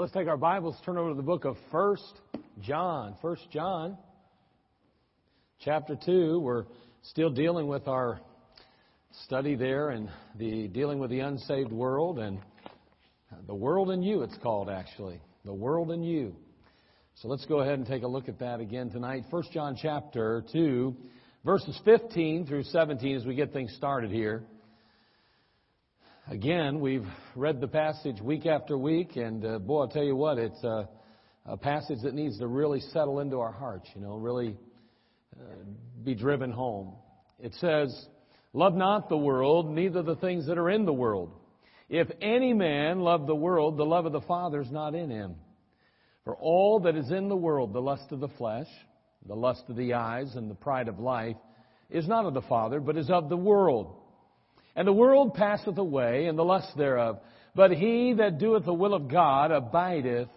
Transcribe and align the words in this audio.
let's 0.00 0.12
take 0.12 0.28
our 0.28 0.38
Bibles, 0.38 0.76
turn 0.86 0.96
over 0.96 1.10
to 1.10 1.14
the 1.14 1.22
book 1.22 1.44
of 1.44 1.58
First 1.70 2.22
John. 2.62 3.16
First 3.20 3.42
John, 3.52 3.98
chapter 5.62 5.94
2. 6.06 6.40
We're 6.40 6.64
still 7.02 7.28
dealing 7.28 7.66
with 7.66 7.86
our 7.86 8.18
study 9.24 9.56
there 9.56 9.90
and 9.90 10.08
the 10.38 10.68
dealing 10.68 11.00
with 11.00 11.10
the 11.10 11.20
unsaved 11.20 11.70
world 11.70 12.18
and 12.18 12.38
the 13.46 13.54
world 13.54 13.90
in 13.90 14.02
you, 14.02 14.22
it's 14.22 14.38
called 14.42 14.70
actually. 14.70 15.20
The 15.44 15.52
world 15.52 15.90
in 15.90 16.02
you. 16.02 16.34
So 17.16 17.28
let's 17.28 17.44
go 17.44 17.60
ahead 17.60 17.74
and 17.74 17.86
take 17.86 18.02
a 18.02 18.08
look 18.08 18.26
at 18.26 18.38
that 18.38 18.58
again 18.60 18.88
tonight. 18.88 19.24
First 19.30 19.52
John 19.52 19.76
chapter 19.78 20.42
2, 20.50 20.96
verses 21.44 21.78
15 21.84 22.46
through 22.46 22.62
17 22.62 23.16
as 23.16 23.26
we 23.26 23.34
get 23.34 23.52
things 23.52 23.74
started 23.76 24.10
here. 24.10 24.44
Again, 26.30 26.78
we've 26.78 27.08
read 27.34 27.60
the 27.60 27.66
passage 27.66 28.20
week 28.22 28.46
after 28.46 28.78
week, 28.78 29.16
and 29.16 29.44
uh, 29.44 29.58
boy, 29.58 29.80
I'll 29.80 29.88
tell 29.88 30.04
you 30.04 30.14
what, 30.14 30.38
it's 30.38 30.62
a, 30.62 30.88
a, 31.44 31.56
passage 31.56 31.98
that 32.04 32.14
needs 32.14 32.38
to 32.38 32.46
really 32.46 32.78
settle 32.78 33.18
into 33.18 33.40
our 33.40 33.50
hearts, 33.50 33.88
you 33.96 34.00
know, 34.00 34.14
really 34.14 34.56
uh, 35.36 35.44
be 36.04 36.14
driven 36.14 36.52
home. 36.52 36.94
It 37.40 37.52
says, 37.54 38.06
Love 38.52 38.76
not 38.76 39.08
the 39.08 39.16
world, 39.16 39.74
neither 39.74 40.04
the 40.04 40.14
things 40.14 40.46
that 40.46 40.56
are 40.56 40.70
in 40.70 40.84
the 40.86 40.92
world. 40.92 41.32
If 41.88 42.06
any 42.22 42.54
man 42.54 43.00
love 43.00 43.26
the 43.26 43.34
world, 43.34 43.76
the 43.76 43.84
love 43.84 44.06
of 44.06 44.12
the 44.12 44.20
Father 44.20 44.60
is 44.60 44.70
not 44.70 44.94
in 44.94 45.10
him. 45.10 45.34
For 46.22 46.36
all 46.36 46.78
that 46.84 46.94
is 46.94 47.10
in 47.10 47.28
the 47.28 47.34
world, 47.34 47.72
the 47.72 47.82
lust 47.82 48.12
of 48.12 48.20
the 48.20 48.28
flesh, 48.28 48.68
the 49.26 49.34
lust 49.34 49.64
of 49.68 49.74
the 49.74 49.94
eyes, 49.94 50.36
and 50.36 50.48
the 50.48 50.54
pride 50.54 50.86
of 50.86 51.00
life, 51.00 51.36
is 51.90 52.06
not 52.06 52.24
of 52.24 52.34
the 52.34 52.42
Father, 52.42 52.78
but 52.78 52.96
is 52.96 53.10
of 53.10 53.28
the 53.28 53.36
world. 53.36 53.96
And 54.80 54.88
the 54.88 54.94
world 54.94 55.34
passeth 55.34 55.76
away, 55.76 56.24
and 56.24 56.38
the 56.38 56.42
lust 56.42 56.74
thereof. 56.74 57.18
But 57.54 57.70
he 57.70 58.14
that 58.14 58.38
doeth 58.38 58.64
the 58.64 58.72
will 58.72 58.94
of 58.94 59.08
God 59.08 59.50
abideth 59.50 60.30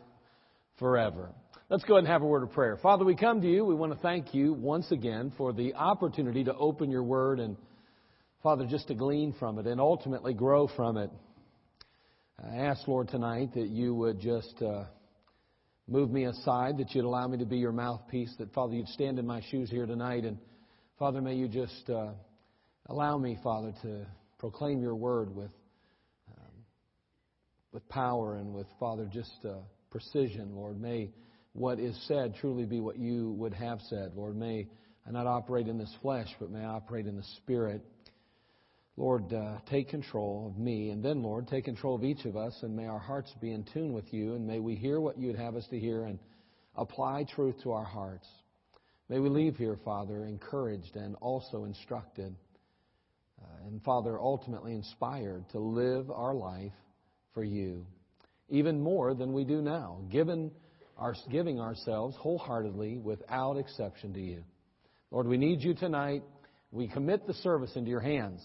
forever. 0.80 1.30
Let's 1.70 1.86
go 1.86 1.94
ahead 1.94 2.04
and 2.04 2.12
have 2.12 2.24
a 2.24 2.26
word 2.26 2.44
of 2.44 2.52
prayer. 2.52 2.76
Father, 2.84 3.06
we 3.06 3.16
come 3.16 3.40
to 3.40 3.48
you. 3.48 3.64
We 3.64 3.74
want 3.74 3.94
to 3.94 4.00
thank 4.00 4.34
you 4.34 4.52
once 4.52 4.92
again 4.92 5.32
for 5.38 5.54
the 5.54 5.76
opportunity 5.76 6.44
to 6.44 6.54
open 6.54 6.92
your 6.92 7.04
word 7.04 7.40
and, 7.40 7.56
Father, 8.44 8.66
just 8.66 8.90
to 8.90 8.96
glean 8.96 9.34
from 9.40 9.60
it 9.60 9.66
and 9.66 9.80
ultimately 9.80 10.34
grow 10.34 10.68
from 10.68 10.98
it. 10.98 11.10
I 12.46 12.58
ask, 12.58 12.86
Lord, 12.86 13.08
tonight 13.08 13.54
that 13.54 13.70
you 13.70 13.96
would 13.96 14.20
just 14.20 14.62
uh, 14.62 14.84
move 15.88 16.12
me 16.12 16.26
aside, 16.26 16.80
that 16.80 16.94
you'd 16.94 17.06
allow 17.06 17.30
me 17.30 17.38
to 17.38 17.46
be 17.46 17.60
your 17.60 17.72
mouthpiece, 17.72 18.36
that, 18.40 18.54
Father, 18.54 18.74
you'd 18.76 18.90
stand 18.90 19.20
in 19.20 19.26
my 19.26 19.42
shoes 19.52 19.70
here 19.70 19.86
tonight. 19.86 20.26
And, 20.26 20.38
Father, 21.00 21.22
may 21.22 21.36
you 21.36 21.48
just 21.48 21.90
uh, 21.90 22.10
allow 22.88 23.18
me, 23.18 23.38
Father, 23.42 23.74
to 23.84 24.06
proclaim 24.44 24.82
your 24.82 24.94
word 24.94 25.34
with, 25.34 25.52
um, 26.30 26.52
with 27.72 27.88
power 27.88 28.36
and 28.36 28.54
with, 28.54 28.68
Father, 28.78 29.10
just 29.10 29.32
uh, 29.46 29.54
precision, 29.90 30.54
Lord. 30.54 30.82
May 30.82 31.12
what 31.54 31.80
is 31.80 31.98
said 32.10 32.36
truly 32.42 32.66
be 32.66 32.82
what 32.82 33.00
you 33.00 33.32
would 33.38 33.54
have 33.54 33.80
said, 33.88 34.12
Lord. 34.18 34.36
May 34.36 34.68
I 35.08 35.12
not 35.12 35.28
operate 35.28 35.70
in 35.70 35.78
this 35.78 35.96
flesh, 36.02 36.28
but 36.42 36.52
may 36.52 36.60
I 36.60 36.66
operate 36.66 37.08
in 37.08 37.16
the 37.16 37.24
Spirit. 37.38 37.86
Lord, 38.98 39.32
uh, 39.32 39.60
take 39.70 39.88
control 39.88 40.52
of 40.52 40.62
me, 40.62 40.90
and 40.90 41.02
then, 41.02 41.24
Lord, 41.24 41.48
take 41.48 41.64
control 41.64 41.96
of 41.96 42.04
each 42.04 42.26
of 42.26 42.36
us, 42.36 42.54
and 42.64 42.76
may 42.76 42.88
our 42.88 43.00
hearts 43.00 43.34
be 43.40 43.54
in 43.54 43.64
tune 43.74 43.94
with 43.94 44.14
you, 44.14 44.34
and 44.34 44.46
may 44.46 44.60
we 44.60 44.76
hear 44.76 45.00
what 45.00 45.18
you'd 45.18 45.38
have 45.38 45.56
us 45.56 45.66
to 45.70 45.80
hear 45.80 46.04
and 46.04 46.20
apply 46.76 47.26
truth 47.34 47.56
to 47.64 47.72
our 47.72 47.86
hearts. 47.86 48.28
May 49.08 49.20
we 49.20 49.30
leave 49.30 49.56
here, 49.56 49.78
Father, 49.86 50.26
encouraged 50.26 50.98
and 50.98 51.16
also 51.22 51.64
instructed. 51.64 52.36
Uh, 53.44 53.68
and 53.68 53.84
Father, 53.84 54.20
ultimately 54.20 54.74
inspired 54.74 55.48
to 55.50 55.60
live 55.60 56.10
our 56.10 56.34
life 56.34 56.72
for 57.34 57.44
you, 57.44 57.86
even 58.50 58.82
more 58.82 59.14
than 59.14 59.34
we 59.34 59.44
do 59.44 59.62
now, 59.62 60.00
given 60.10 60.52
our, 60.98 61.16
giving 61.32 61.60
ourselves 61.60 62.16
wholeheartedly 62.18 62.98
without 62.98 63.58
exception 63.58 64.14
to 64.14 64.22
you. 64.22 64.44
Lord, 65.12 65.28
we 65.28 65.38
need 65.38 65.62
you 65.62 65.74
tonight. 65.74 66.24
We 66.72 66.88
commit 66.88 67.28
the 67.28 67.34
service 67.36 67.72
into 67.76 67.90
your 67.90 68.00
hands. 68.00 68.42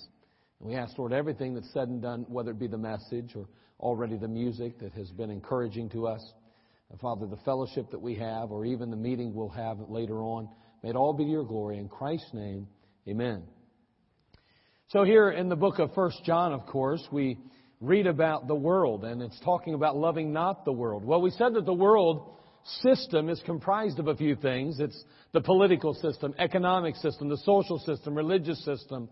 And 0.60 0.68
we 0.68 0.74
ask, 0.74 0.98
Lord, 0.98 1.12
everything 1.12 1.54
that's 1.54 1.72
said 1.72 1.88
and 1.88 2.02
done, 2.02 2.26
whether 2.28 2.50
it 2.50 2.58
be 2.58 2.66
the 2.66 2.78
message 2.78 3.32
or 3.34 3.48
already 3.80 4.16
the 4.16 4.28
music 4.28 4.78
that 4.80 4.92
has 4.94 5.10
been 5.10 5.30
encouraging 5.30 5.88
to 5.90 6.06
us, 6.06 6.20
Father, 7.00 7.26
the 7.26 7.36
fellowship 7.44 7.90
that 7.90 8.00
we 8.00 8.14
have, 8.14 8.50
or 8.50 8.64
even 8.64 8.90
the 8.90 8.96
meeting 8.96 9.34
we'll 9.34 9.50
have 9.50 9.78
later 9.90 10.22
on, 10.22 10.48
may 10.82 10.88
it 10.88 10.96
all 10.96 11.12
be 11.12 11.24
to 11.24 11.30
your 11.30 11.44
glory. 11.44 11.76
In 11.76 11.86
Christ's 11.86 12.32
name, 12.32 12.66
amen. 13.06 13.42
So 14.92 15.04
here 15.04 15.28
in 15.28 15.50
the 15.50 15.56
book 15.56 15.80
of 15.80 15.92
First 15.92 16.24
John, 16.24 16.54
of 16.54 16.64
course, 16.64 17.06
we 17.12 17.36
read 17.78 18.06
about 18.06 18.48
the 18.48 18.54
world, 18.54 19.04
and 19.04 19.20
it's 19.20 19.38
talking 19.40 19.74
about 19.74 19.98
loving 19.98 20.32
not 20.32 20.64
the 20.64 20.72
world. 20.72 21.04
Well, 21.04 21.20
we 21.20 21.30
said 21.30 21.52
that 21.56 21.66
the 21.66 21.74
world 21.74 22.32
system 22.80 23.28
is 23.28 23.38
comprised 23.44 23.98
of 23.98 24.08
a 24.08 24.16
few 24.16 24.34
things. 24.34 24.80
It's 24.80 24.98
the 25.32 25.42
political 25.42 25.92
system, 25.92 26.34
economic 26.38 26.96
system, 26.96 27.28
the 27.28 27.36
social 27.36 27.78
system, 27.80 28.14
religious 28.14 28.64
system, 28.64 29.10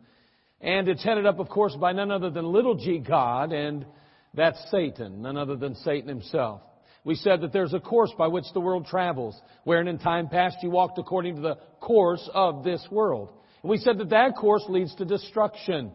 and 0.62 0.88
it's 0.88 1.04
headed 1.04 1.26
up, 1.26 1.40
of 1.40 1.50
course, 1.50 1.76
by 1.78 1.92
none 1.92 2.10
other 2.10 2.30
than 2.30 2.46
little 2.46 2.76
g 2.76 2.98
God, 2.98 3.52
and 3.52 3.84
that's 4.32 4.70
Satan, 4.70 5.20
none 5.20 5.36
other 5.36 5.56
than 5.56 5.74
Satan 5.74 6.08
himself. 6.08 6.62
We 7.04 7.16
said 7.16 7.42
that 7.42 7.52
there's 7.52 7.74
a 7.74 7.80
course 7.80 8.12
by 8.16 8.28
which 8.28 8.46
the 8.54 8.60
world 8.60 8.86
travels, 8.86 9.38
wherein 9.64 9.88
in 9.88 9.98
time 9.98 10.28
past 10.28 10.56
you 10.62 10.70
walked 10.70 10.98
according 10.98 11.36
to 11.36 11.42
the 11.42 11.58
course 11.80 12.30
of 12.32 12.64
this 12.64 12.82
world. 12.90 13.30
We 13.66 13.78
said 13.78 13.98
that 13.98 14.10
that 14.10 14.36
course 14.36 14.64
leads 14.68 14.94
to 14.96 15.04
destruction. 15.04 15.92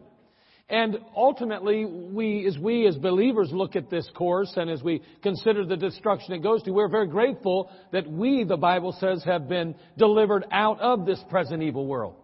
And 0.68 0.98
ultimately, 1.16 1.84
we, 1.84 2.46
as 2.46 2.56
we 2.58 2.86
as 2.86 2.96
believers 2.96 3.50
look 3.52 3.76
at 3.76 3.90
this 3.90 4.08
course 4.14 4.52
and 4.56 4.70
as 4.70 4.82
we 4.82 5.02
consider 5.22 5.64
the 5.64 5.76
destruction 5.76 6.34
it 6.34 6.42
goes 6.42 6.62
to, 6.62 6.70
we're 6.70 6.88
very 6.88 7.08
grateful 7.08 7.70
that 7.92 8.10
we, 8.10 8.44
the 8.44 8.56
Bible 8.56 8.96
says, 8.98 9.22
have 9.24 9.48
been 9.48 9.74
delivered 9.98 10.44
out 10.50 10.80
of 10.80 11.04
this 11.04 11.22
present 11.28 11.62
evil 11.62 11.86
world. 11.86 12.14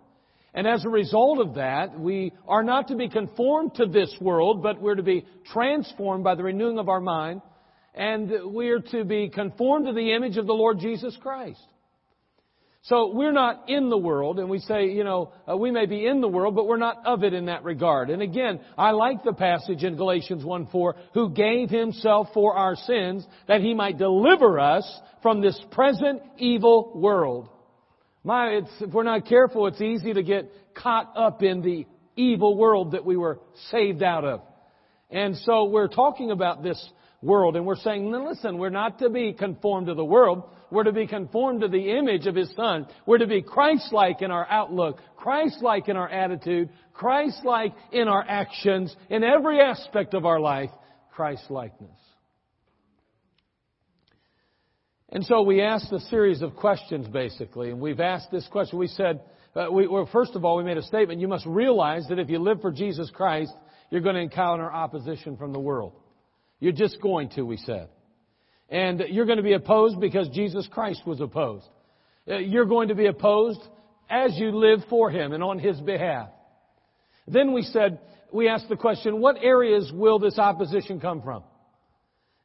And 0.54 0.66
as 0.66 0.84
a 0.84 0.88
result 0.88 1.41
of 1.41 1.54
that, 1.54 1.98
we 1.98 2.32
are 2.47 2.62
not 2.62 2.88
to 2.88 2.97
be 2.97 3.09
conformed 3.09 3.75
to 3.76 3.86
this 3.86 4.15
world, 4.20 4.62
but 4.62 4.80
we're 4.80 4.94
to 4.94 5.03
be 5.03 5.26
transformed 5.53 6.25
by 6.25 6.34
the 6.34 6.42
renewing 6.42 6.78
of 6.78 6.88
our 6.88 7.00
mind, 7.00 7.42
and 7.94 8.30
we're 8.44 8.80
to 8.80 9.04
be 9.04 9.28
conformed 9.28 9.86
to 9.86 9.92
the 9.92 10.15
image 10.15 10.36
of 10.36 10.47
the 10.47 10.54
Lord 10.54 10.78
Jesus 10.78 11.16
Christ. 11.20 11.60
So 12.83 13.12
we're 13.12 13.33
not 13.33 13.69
in 13.69 13.91
the 13.91 13.99
world, 13.99 14.39
and 14.39 14.49
we 14.49 14.61
say, 14.61 14.87
you 14.87 15.03
know, 15.05 15.33
uh, 15.50 15.56
we 15.56 15.71
may 15.71 15.87
be 15.87 16.06
in 16.06 16.21
the 16.21 16.28
world, 16.28 16.55
but 16.55 16.66
we're 16.66 16.77
not 16.77 17.05
of 17.05 17.25
it 17.25 17.34
in 17.34 17.47
that 17.47 17.65
regard. 17.65 18.09
And 18.09 18.22
again, 18.22 18.61
I 18.78 18.93
like 18.93 19.25
the 19.25 19.33
passage 19.33 19.83
in 19.83 19.97
Galatians 19.97 20.44
1:4, 20.44 20.94
who 21.12 21.31
gave 21.31 21.71
himself 21.71 22.28
for 22.33 22.55
our 22.55 22.77
sins 22.77 23.27
that 23.47 23.61
he 23.61 23.75
might 23.75 23.99
deliver 23.99 24.61
us 24.61 25.00
from 25.22 25.41
this 25.41 25.61
present 25.72 26.22
evil 26.39 26.93
world. 26.94 27.49
My, 28.22 28.50
it's 28.50 28.81
if 28.81 28.93
we're 28.93 29.03
not 29.03 29.27
careful, 29.27 29.66
it's 29.66 29.81
easy 29.81 30.12
to 30.12 30.22
get 30.22 30.50
caught 30.75 31.12
up 31.16 31.43
in 31.43 31.62
the 31.62 31.87
evil 32.16 32.56
world 32.56 32.93
that 32.93 33.05
we 33.05 33.16
were 33.16 33.41
saved 33.71 34.03
out 34.03 34.25
of. 34.25 34.43
And 35.10 35.37
so 35.37 35.65
we're 35.65 35.89
talking 35.89 36.31
about 36.31 36.62
this 36.62 36.78
world 37.23 37.56
and 37.56 37.67
we're 37.67 37.77
saying, 37.77 38.11
listen, 38.11 38.59
we're 38.59 38.71
not 38.71 38.99
to 39.01 39.11
be 39.11 39.33
conformed 39.33 39.89
to 39.89 39.95
the 39.95 40.05
world. 40.05 40.45
We're 40.71 40.84
to 40.84 40.93
be 40.93 41.06
conformed 41.06 41.62
to 41.62 41.69
the 41.69 41.97
image 41.97 42.27
of 42.27 42.34
His 42.34 42.53
Son. 42.55 42.87
We're 43.06 43.19
to 43.19 43.27
be 43.27 43.43
Christ-like 43.43 44.23
in 44.23 44.31
our 44.31 44.47
outlook, 44.49 45.01
Christ-like 45.17 45.89
in 45.89 45.97
our 45.97 46.09
attitude, 46.09 46.69
Christ-like 46.93 47.75
in 47.93 48.07
our 48.07 48.25
actions, 48.27 48.95
in 49.09 49.25
every 49.25 49.61
aspect 49.61 50.15
of 50.15 50.27
our 50.27 50.39
life, 50.39 50.71
Christ-likeness. 51.12 51.99
And 55.11 55.25
so 55.25 55.43
we 55.43 55.62
asked 55.62 55.91
a 55.91 56.01
series 56.01 56.43
of 56.43 56.55
questions 56.55 57.09
basically, 57.09 57.71
and 57.71 57.81
we've 57.81 58.01
asked 58.01 58.31
this 58.31 58.47
question. 58.49 58.78
We 58.78 58.89
said, 58.89 59.23
uh, 59.57 59.69
we, 59.73 59.87
well, 59.87 60.09
first 60.12 60.34
of 60.34 60.45
all, 60.45 60.59
we 60.59 60.65
made 60.65 60.77
a 60.77 60.83
statement. 60.83 61.19
You 61.19 61.28
must 61.28 61.47
realize 61.47 62.07
that 62.11 62.19
if 62.19 62.28
you 62.28 62.39
live 62.39 62.61
for 62.61 62.71
Jesus 62.71 63.11
Christ, 63.11 63.53
you're 63.91 64.03
going 64.03 64.17
to 64.17 64.21
encounter 64.21 64.71
opposition 64.71 65.39
from 65.39 65.55
the 65.55 65.59
world. 65.59 65.95
You're 66.61 66.73
just 66.73 67.01
going 67.01 67.31
to, 67.31 67.43
we 67.43 67.57
said. 67.59 67.89
And 68.69 69.03
you're 69.09 69.27
going 69.27 69.39
to 69.39 69.43
be 69.43 69.55
opposed 69.55 70.01
because 70.01 70.28
Jesus 70.31 70.69
Christ 70.71 71.03
was 71.07 71.21
opposed. 71.21 71.66
Uh, 72.28 72.37
you're 72.37 72.66
going 72.66 72.89
to 72.89 72.95
be 72.95 73.07
opposed 73.07 73.60
as 74.10 74.37
you 74.37 74.51
live 74.51 74.81
for 74.91 75.10
Him 75.10 75.33
and 75.33 75.43
on 75.43 75.59
His 75.59 75.81
behalf. 75.81 76.28
Then 77.27 77.53
we 77.53 77.63
said, 77.63 78.01
we 78.33 78.49
asked 78.49 78.69
the 78.69 78.77
question, 78.77 79.21
what 79.21 79.37
areas 79.43 79.91
will 79.93 80.19
this 80.19 80.39
opposition 80.39 81.01
come 81.01 81.22
from? 81.22 81.43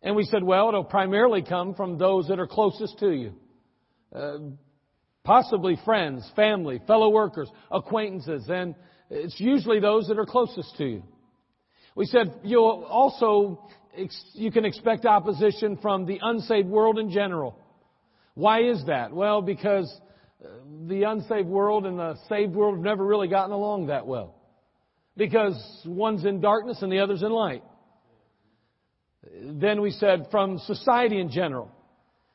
And 0.01 0.15
we 0.15 0.23
said, 0.25 0.43
well, 0.43 0.67
it'll 0.69 0.83
primarily 0.83 1.41
come 1.41 1.75
from 1.75 1.97
those 1.97 2.27
that 2.27 2.39
are 2.39 2.47
closest 2.47 2.99
to 2.99 3.11
you. 3.11 3.33
Uh, 4.13 4.37
possibly 5.23 5.77
friends, 5.85 6.29
family, 6.35 6.81
fellow 6.85 7.09
workers, 7.09 7.49
acquaintances, 7.71 8.45
and 8.49 8.75
it's 9.09 9.39
usually 9.39 9.79
those 9.79 10.07
that 10.07 10.19
are 10.19 10.25
closest 10.25 10.75
to 10.77 10.85
you. 10.85 11.03
We 11.95 12.05
said 12.05 12.33
you'll 12.43 12.85
also 12.89 13.69
you 14.33 14.51
can 14.51 14.65
expect 14.65 15.05
opposition 15.05 15.77
from 15.81 16.05
the 16.05 16.19
unsaved 16.21 16.67
world 16.67 16.99
in 16.99 17.11
general. 17.11 17.57
Why 18.35 18.63
is 18.63 18.83
that? 18.87 19.13
Well, 19.13 19.41
because 19.41 19.93
uh, 20.43 20.47
the 20.87 21.03
unsaved 21.03 21.47
world 21.47 21.85
and 21.85 21.99
the 21.99 22.15
saved 22.27 22.53
world 22.53 22.75
have 22.75 22.83
never 22.83 23.05
really 23.05 23.27
gotten 23.27 23.51
along 23.51 23.87
that 23.87 24.07
well. 24.07 24.35
Because 25.15 25.55
one's 25.85 26.25
in 26.25 26.41
darkness 26.41 26.81
and 26.81 26.91
the 26.91 26.99
other's 26.99 27.21
in 27.21 27.31
light. 27.31 27.63
Then 29.43 29.81
we 29.81 29.91
said 29.91 30.27
from 30.31 30.57
society 30.59 31.19
in 31.19 31.29
general. 31.29 31.71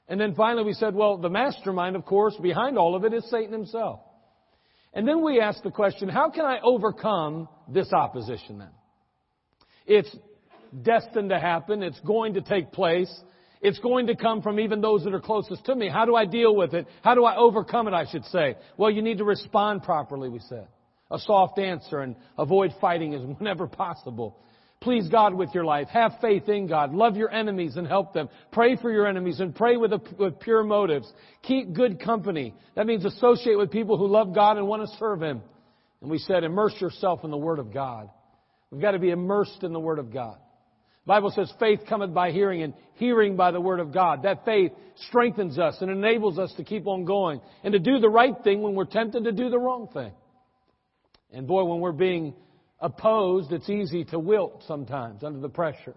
And 0.09 0.21
then 0.21 0.35
finally 0.35 0.65
we 0.65 0.73
said, 0.73 0.95
well, 0.95 1.19
the 1.19 1.29
mastermind, 1.29 1.97
of 1.97 2.05
course, 2.05 2.35
behind 2.41 2.79
all 2.79 2.95
of 2.95 3.05
it 3.05 3.13
is 3.13 3.29
Satan 3.31 3.53
himself. 3.53 4.01
And 4.95 5.07
then 5.07 5.23
we 5.23 5.41
asked 5.41 5.65
the 5.65 5.71
question, 5.71 6.09
how 6.09 6.31
can 6.31 6.47
I 6.47 6.61
overcome 6.63 7.49
this 7.69 7.93
opposition 7.93 8.59
then? 8.59 8.71
It's 9.87 10.17
destined 10.83 11.31
to 11.31 11.39
happen. 11.39 11.83
It's 11.83 12.01
going 12.01 12.35
to 12.35 12.41
take 12.41 12.73
place. 12.73 13.13
It's 13.61 13.79
going 13.81 14.07
to 14.07 14.17
come 14.17 14.43
from 14.43 14.61
even 14.61 14.81
those 14.81 15.05
that 15.05 15.15
are 15.15 15.21
closest 15.21 15.65
to 15.67 15.75
me. 15.75 15.89
How 15.89 16.05
do 16.05 16.15
I 16.15 16.27
deal 16.27 16.55
with 16.55 16.75
it? 16.75 16.87
How 17.03 17.15
do 17.15 17.25
I 17.25 17.37
overcome 17.37 17.89
it, 17.89 17.95
I 17.95 18.07
should 18.11 18.25
say? 18.27 18.57
Well, 18.77 18.91
you 18.91 19.03
need 19.03 19.19
to 19.19 19.25
respond 19.25 19.83
properly, 19.83 20.29
we 20.29 20.41
said. 20.41 20.69
A 21.11 21.19
soft 21.19 21.59
answer 21.59 22.01
and 22.01 22.15
avoid 22.37 22.73
fighting 22.81 23.15
as 23.15 23.23
whenever 23.39 23.67
possible. 23.67 24.37
Please 24.81 25.09
God 25.09 25.35
with 25.35 25.51
your 25.55 25.65
life. 25.65 25.89
Have 25.89 26.13
faith 26.21 26.49
in 26.49 26.69
God. 26.69 26.95
Love 26.95 27.17
your 27.17 27.33
enemies 27.33 27.77
and 27.77 27.87
help 27.87 28.15
them. 28.15 28.29
Pray 28.53 28.77
for 28.77 28.93
your 28.93 29.09
enemies 29.09 29.41
and 29.41 29.53
pray 29.53 29.77
with, 29.77 29.93
a, 29.93 30.01
with 30.17 30.39
pure 30.39 30.63
motives. 30.63 31.11
Keep 31.43 31.73
good 31.73 32.01
company. 32.01 32.55
That 32.77 32.87
means 32.87 33.05
associate 33.05 33.59
with 33.59 33.73
people 33.73 33.99
who 33.99 34.07
love 34.07 34.33
God 34.33 34.57
and 34.57 34.69
want 34.69 34.89
to 34.89 34.97
serve 34.99 35.21
Him. 35.21 35.43
And 36.01 36.11
we 36.11 36.19
said, 36.19 36.45
immerse 36.45 36.75
yourself 36.81 37.25
in 37.25 37.33
the 37.33 37.37
Word 37.37 37.59
of 37.59 37.75
God. 37.75 38.09
We've 38.71 38.81
got 38.81 38.93
to 38.93 39.01
be 39.01 39.11
immersed 39.11 39.65
in 39.65 39.73
the 39.73 39.81
Word 39.81 39.99
of 39.99 40.13
God. 40.13 40.39
Bible 41.09 41.33
says 41.35 41.51
faith 41.59 41.81
cometh 41.89 42.13
by 42.13 42.33
hearing 42.33 42.63
and 42.63 42.75
hearing 42.97 43.35
by 43.35 43.51
the 43.51 43.61
Word 43.61 43.81
of 43.81 43.95
God. 43.95 44.25
That 44.25 44.45
faith 44.45 44.73
strengthens 45.09 45.59
us 45.59 45.79
and 45.81 45.91
enables 45.91 46.39
us 46.39 46.53
to 46.59 46.65
keep 46.65 46.87
on 46.87 47.07
going 47.07 47.41
and 47.65 47.73
to 47.73 47.79
do 47.79 47.99
the 47.99 48.11
right 48.11 48.35
thing 48.45 48.61
when 48.61 48.75
we're 48.75 48.85
tempted 48.85 49.25
to 49.25 49.33
do 49.33 49.49
the 49.49 49.59
wrong 49.59 49.89
thing. 49.93 50.13
And 51.33 51.47
boy, 51.47 51.65
when 51.65 51.81
we're 51.81 51.93
being 51.93 52.35
opposed, 52.79 53.53
it's 53.53 53.71
easy 53.71 54.05
to 54.05 54.19
wilt 54.19 54.63
sometimes 54.69 55.25
under 55.25 55.41
the 55.41 55.49
pressure. 55.49 55.95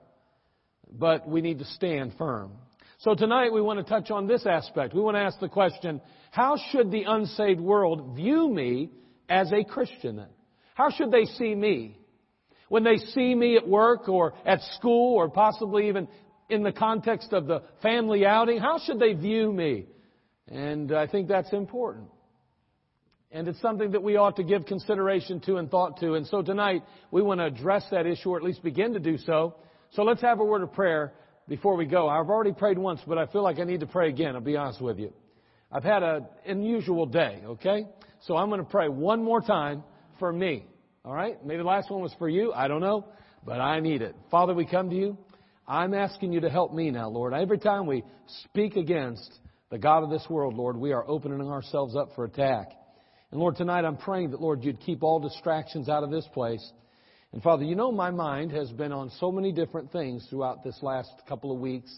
But 0.89 1.27
we 1.27 1.41
need 1.41 1.59
to 1.59 1.65
stand 1.65 2.13
firm. 2.17 2.53
So 2.99 3.13
tonight 3.13 3.51
we 3.51 3.61
want 3.61 3.85
to 3.85 3.89
touch 3.89 4.11
on 4.11 4.27
this 4.27 4.45
aspect. 4.45 4.93
We 4.93 5.01
want 5.01 5.15
to 5.15 5.21
ask 5.21 5.39
the 5.41 5.49
question, 5.49 5.99
how 6.31 6.55
should 6.71 6.89
the 6.89 7.03
unsaved 7.03 7.59
world 7.59 8.15
view 8.15 8.47
me 8.49 8.91
as 9.27 9.51
a 9.51 9.65
Christian 9.65 10.15
then? 10.15 10.29
How 10.73 10.89
should 10.89 11.11
they 11.11 11.25
see 11.25 11.53
me? 11.53 11.97
When 12.71 12.85
they 12.85 12.95
see 12.95 13.35
me 13.35 13.57
at 13.57 13.67
work 13.67 14.07
or 14.07 14.33
at 14.45 14.61
school 14.77 15.15
or 15.17 15.27
possibly 15.27 15.89
even 15.89 16.07
in 16.49 16.63
the 16.63 16.71
context 16.71 17.33
of 17.33 17.45
the 17.45 17.63
family 17.81 18.25
outing, 18.25 18.59
how 18.59 18.79
should 18.79 18.97
they 18.97 19.11
view 19.11 19.51
me? 19.51 19.87
And 20.47 20.89
I 20.93 21.05
think 21.05 21.27
that's 21.27 21.51
important. 21.51 22.07
And 23.29 23.49
it's 23.49 23.59
something 23.59 23.91
that 23.91 24.01
we 24.01 24.15
ought 24.15 24.37
to 24.37 24.43
give 24.43 24.65
consideration 24.67 25.41
to 25.41 25.57
and 25.57 25.69
thought 25.69 25.99
to. 25.99 26.13
And 26.13 26.25
so 26.27 26.41
tonight, 26.41 26.83
we 27.11 27.21
want 27.21 27.41
to 27.41 27.45
address 27.45 27.83
that 27.91 28.05
issue, 28.05 28.29
or 28.29 28.37
at 28.37 28.43
least 28.43 28.63
begin 28.63 28.93
to 28.93 29.01
do 29.01 29.17
so. 29.17 29.55
So 29.91 30.03
let's 30.03 30.21
have 30.21 30.39
a 30.39 30.45
word 30.45 30.61
of 30.61 30.71
prayer 30.71 31.11
before 31.49 31.75
we 31.75 31.85
go. 31.85 32.07
I've 32.07 32.29
already 32.29 32.53
prayed 32.53 32.77
once, 32.77 33.01
but 33.05 33.17
I 33.17 33.25
feel 33.25 33.43
like 33.43 33.59
I 33.59 33.65
need 33.65 33.81
to 33.81 33.85
pray 33.87 34.07
again, 34.07 34.33
I'll 34.33 34.39
be 34.39 34.55
honest 34.55 34.79
with 34.79 34.97
you. 34.97 35.11
I've 35.69 35.83
had 35.83 36.03
an 36.03 36.25
unusual 36.45 37.05
day, 37.05 37.41
okay? 37.45 37.85
So 38.21 38.37
I'm 38.37 38.47
going 38.47 38.63
to 38.63 38.69
pray 38.69 38.87
one 38.87 39.21
more 39.21 39.41
time 39.41 39.83
for 40.19 40.31
me. 40.31 40.67
All 41.03 41.13
right? 41.13 41.43
Maybe 41.43 41.57
the 41.57 41.63
last 41.63 41.89
one 41.89 42.01
was 42.01 42.13
for 42.19 42.29
you. 42.29 42.53
I 42.53 42.67
don't 42.67 42.81
know. 42.81 43.05
But 43.43 43.59
I 43.59 43.79
need 43.79 44.01
it. 44.01 44.15
Father, 44.29 44.53
we 44.53 44.65
come 44.65 44.89
to 44.89 44.95
you. 44.95 45.17
I'm 45.67 45.93
asking 45.93 46.33
you 46.33 46.41
to 46.41 46.49
help 46.49 46.73
me 46.73 46.91
now, 46.91 47.09
Lord. 47.09 47.33
Every 47.33 47.57
time 47.57 47.87
we 47.87 48.03
speak 48.43 48.75
against 48.75 49.39
the 49.69 49.77
God 49.77 50.03
of 50.03 50.09
this 50.09 50.25
world, 50.29 50.55
Lord, 50.55 50.77
we 50.77 50.91
are 50.91 51.07
opening 51.07 51.41
ourselves 51.41 51.95
up 51.95 52.09
for 52.15 52.25
attack. 52.25 52.67
And 53.31 53.39
Lord, 53.39 53.55
tonight 53.55 53.85
I'm 53.85 53.97
praying 53.97 54.31
that, 54.31 54.41
Lord, 54.41 54.63
you'd 54.63 54.81
keep 54.81 55.01
all 55.01 55.19
distractions 55.19 55.89
out 55.89 56.03
of 56.03 56.11
this 56.11 56.27
place. 56.33 56.71
And 57.31 57.41
Father, 57.41 57.63
you 57.63 57.75
know 57.75 57.91
my 57.91 58.11
mind 58.11 58.51
has 58.51 58.69
been 58.71 58.91
on 58.91 59.09
so 59.19 59.31
many 59.31 59.53
different 59.53 59.91
things 59.91 60.27
throughout 60.29 60.63
this 60.63 60.77
last 60.81 61.11
couple 61.27 61.51
of 61.51 61.59
weeks. 61.59 61.91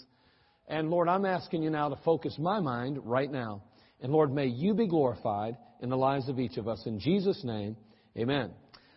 And 0.68 0.90
Lord, 0.90 1.10
I'm 1.10 1.26
asking 1.26 1.64
you 1.64 1.72
now 1.72 1.90
to 1.90 1.98
focus 2.06 2.36
my 2.38 2.60
mind 2.60 3.00
right 3.04 3.32
now. 3.32 3.64
And 4.02 4.14
Lord, 4.14 4.32
may 4.32 4.46
you 4.46 4.76
be 4.76 4.88
glorified 4.88 5.58
in 5.82 5.90
the 5.90 5.98
lives 5.98 6.30
of 6.30 6.40
each 6.40 6.58
of 6.58 6.68
us. 6.68 6.84
In 6.86 7.00
Jesus' 7.00 7.44
name, 7.44 7.76
amen. 8.16 8.52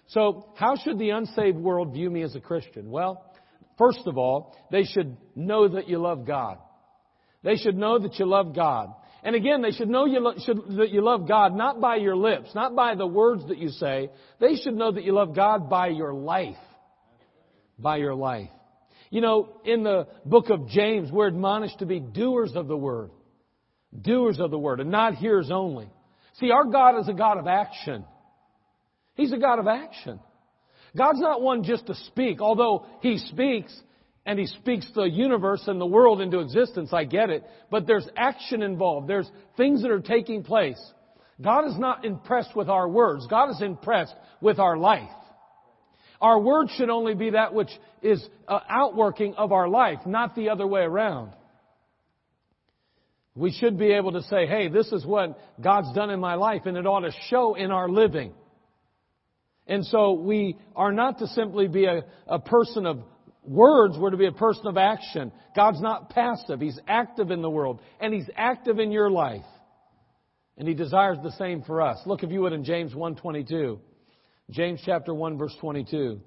So, 0.08 0.52
how 0.56 0.76
should 0.76 0.98
the 0.98 1.10
unsaved 1.10 1.58
world 1.58 1.92
view 1.92 2.10
me 2.10 2.22
as 2.22 2.36
a 2.36 2.40
Christian? 2.40 2.90
Well, 2.90 3.24
first 3.76 4.02
of 4.06 4.16
all, 4.16 4.56
they 4.70 4.84
should 4.84 5.16
know 5.34 5.68
that 5.68 5.88
you 5.88 5.98
love 5.98 6.26
God. 6.26 6.58
They 7.42 7.56
should 7.56 7.76
know 7.76 7.98
that 7.98 8.18
you 8.18 8.26
love 8.26 8.54
God. 8.54 8.92
And 9.22 9.34
again, 9.34 9.62
they 9.62 9.72
should 9.72 9.88
know 9.88 10.04
you 10.04 10.20
lo- 10.20 10.34
should, 10.44 10.58
that 10.76 10.90
you 10.90 11.02
love 11.02 11.26
God 11.26 11.54
not 11.54 11.80
by 11.80 11.96
your 11.96 12.16
lips, 12.16 12.54
not 12.54 12.76
by 12.76 12.94
the 12.94 13.06
words 13.06 13.46
that 13.48 13.58
you 13.58 13.70
say. 13.70 14.10
They 14.38 14.54
should 14.54 14.74
know 14.74 14.92
that 14.92 15.02
you 15.02 15.12
love 15.12 15.34
God 15.34 15.68
by 15.68 15.88
your 15.88 16.14
life. 16.14 16.56
By 17.78 17.96
your 17.96 18.14
life. 18.14 18.50
You 19.10 19.20
know, 19.20 19.60
in 19.64 19.82
the 19.82 20.06
book 20.24 20.50
of 20.50 20.68
James, 20.68 21.10
we're 21.10 21.26
admonished 21.26 21.80
to 21.80 21.86
be 21.86 21.98
doers 21.98 22.52
of 22.54 22.68
the 22.68 22.76
word. 22.76 23.10
Doers 24.00 24.38
of 24.38 24.50
the 24.50 24.58
word 24.58 24.80
and 24.80 24.90
not 24.90 25.14
hearers 25.14 25.50
only. 25.50 25.88
See, 26.34 26.50
our 26.50 26.64
God 26.64 27.00
is 27.00 27.08
a 27.08 27.14
God 27.14 27.38
of 27.38 27.46
action. 27.46 28.04
He's 29.16 29.32
a 29.32 29.38
God 29.38 29.58
of 29.58 29.66
action. 29.66 30.20
God's 30.96 31.20
not 31.20 31.42
one 31.42 31.64
just 31.64 31.86
to 31.86 31.94
speak, 31.94 32.40
although 32.40 32.86
He 33.00 33.18
speaks 33.18 33.74
and 34.24 34.38
He 34.38 34.46
speaks 34.46 34.90
the 34.94 35.04
universe 35.04 35.64
and 35.66 35.80
the 35.80 35.86
world 35.86 36.20
into 36.20 36.40
existence. 36.40 36.92
I 36.92 37.04
get 37.04 37.30
it. 37.30 37.44
But 37.70 37.86
there's 37.86 38.08
action 38.16 38.62
involved. 38.62 39.08
There's 39.08 39.30
things 39.56 39.82
that 39.82 39.90
are 39.90 40.00
taking 40.00 40.42
place. 40.42 40.80
God 41.40 41.66
is 41.66 41.78
not 41.78 42.04
impressed 42.04 42.56
with 42.56 42.68
our 42.68 42.88
words. 42.88 43.26
God 43.28 43.50
is 43.50 43.60
impressed 43.60 44.14
with 44.40 44.58
our 44.58 44.76
life. 44.76 45.10
Our 46.20 46.40
words 46.40 46.70
should 46.76 46.88
only 46.88 47.14
be 47.14 47.30
that 47.30 47.52
which 47.52 47.68
is 48.02 48.26
uh, 48.48 48.60
outworking 48.68 49.34
of 49.34 49.52
our 49.52 49.68
life, 49.68 49.98
not 50.06 50.34
the 50.34 50.48
other 50.48 50.66
way 50.66 50.80
around. 50.80 51.32
We 53.34 53.52
should 53.52 53.78
be 53.78 53.92
able 53.92 54.12
to 54.12 54.22
say, 54.22 54.46
hey, 54.46 54.68
this 54.68 54.90
is 54.92 55.04
what 55.04 55.38
God's 55.60 55.92
done 55.94 56.08
in 56.08 56.18
my 56.20 56.36
life, 56.36 56.62
and 56.64 56.78
it 56.78 56.86
ought 56.86 57.00
to 57.00 57.12
show 57.28 57.54
in 57.54 57.70
our 57.70 57.86
living. 57.86 58.32
And 59.66 59.84
so 59.84 60.12
we 60.12 60.56
are 60.74 60.92
not 60.92 61.18
to 61.18 61.26
simply 61.28 61.66
be 61.68 61.86
a, 61.86 62.04
a 62.26 62.38
person 62.38 62.86
of 62.86 63.00
words, 63.42 63.96
we're 63.98 64.10
to 64.10 64.16
be 64.16 64.26
a 64.26 64.32
person 64.32 64.66
of 64.66 64.76
action. 64.76 65.32
God's 65.54 65.80
not 65.80 66.10
passive. 66.10 66.60
He's 66.60 66.78
active 66.86 67.30
in 67.30 67.42
the 67.42 67.50
world. 67.50 67.80
And 68.00 68.14
He's 68.14 68.28
active 68.36 68.78
in 68.78 68.92
your 68.92 69.10
life. 69.10 69.44
And 70.56 70.68
He 70.68 70.74
desires 70.74 71.18
the 71.22 71.32
same 71.32 71.62
for 71.62 71.82
us. 71.82 71.98
Look, 72.06 72.22
if 72.22 72.30
you 72.30 72.42
would, 72.42 72.52
in 72.52 72.64
James 72.64 72.92
1.22. 72.92 73.78
James 74.50 74.80
chapter 74.84 75.12
1, 75.12 75.38
verse 75.38 75.54
22. 75.60 76.20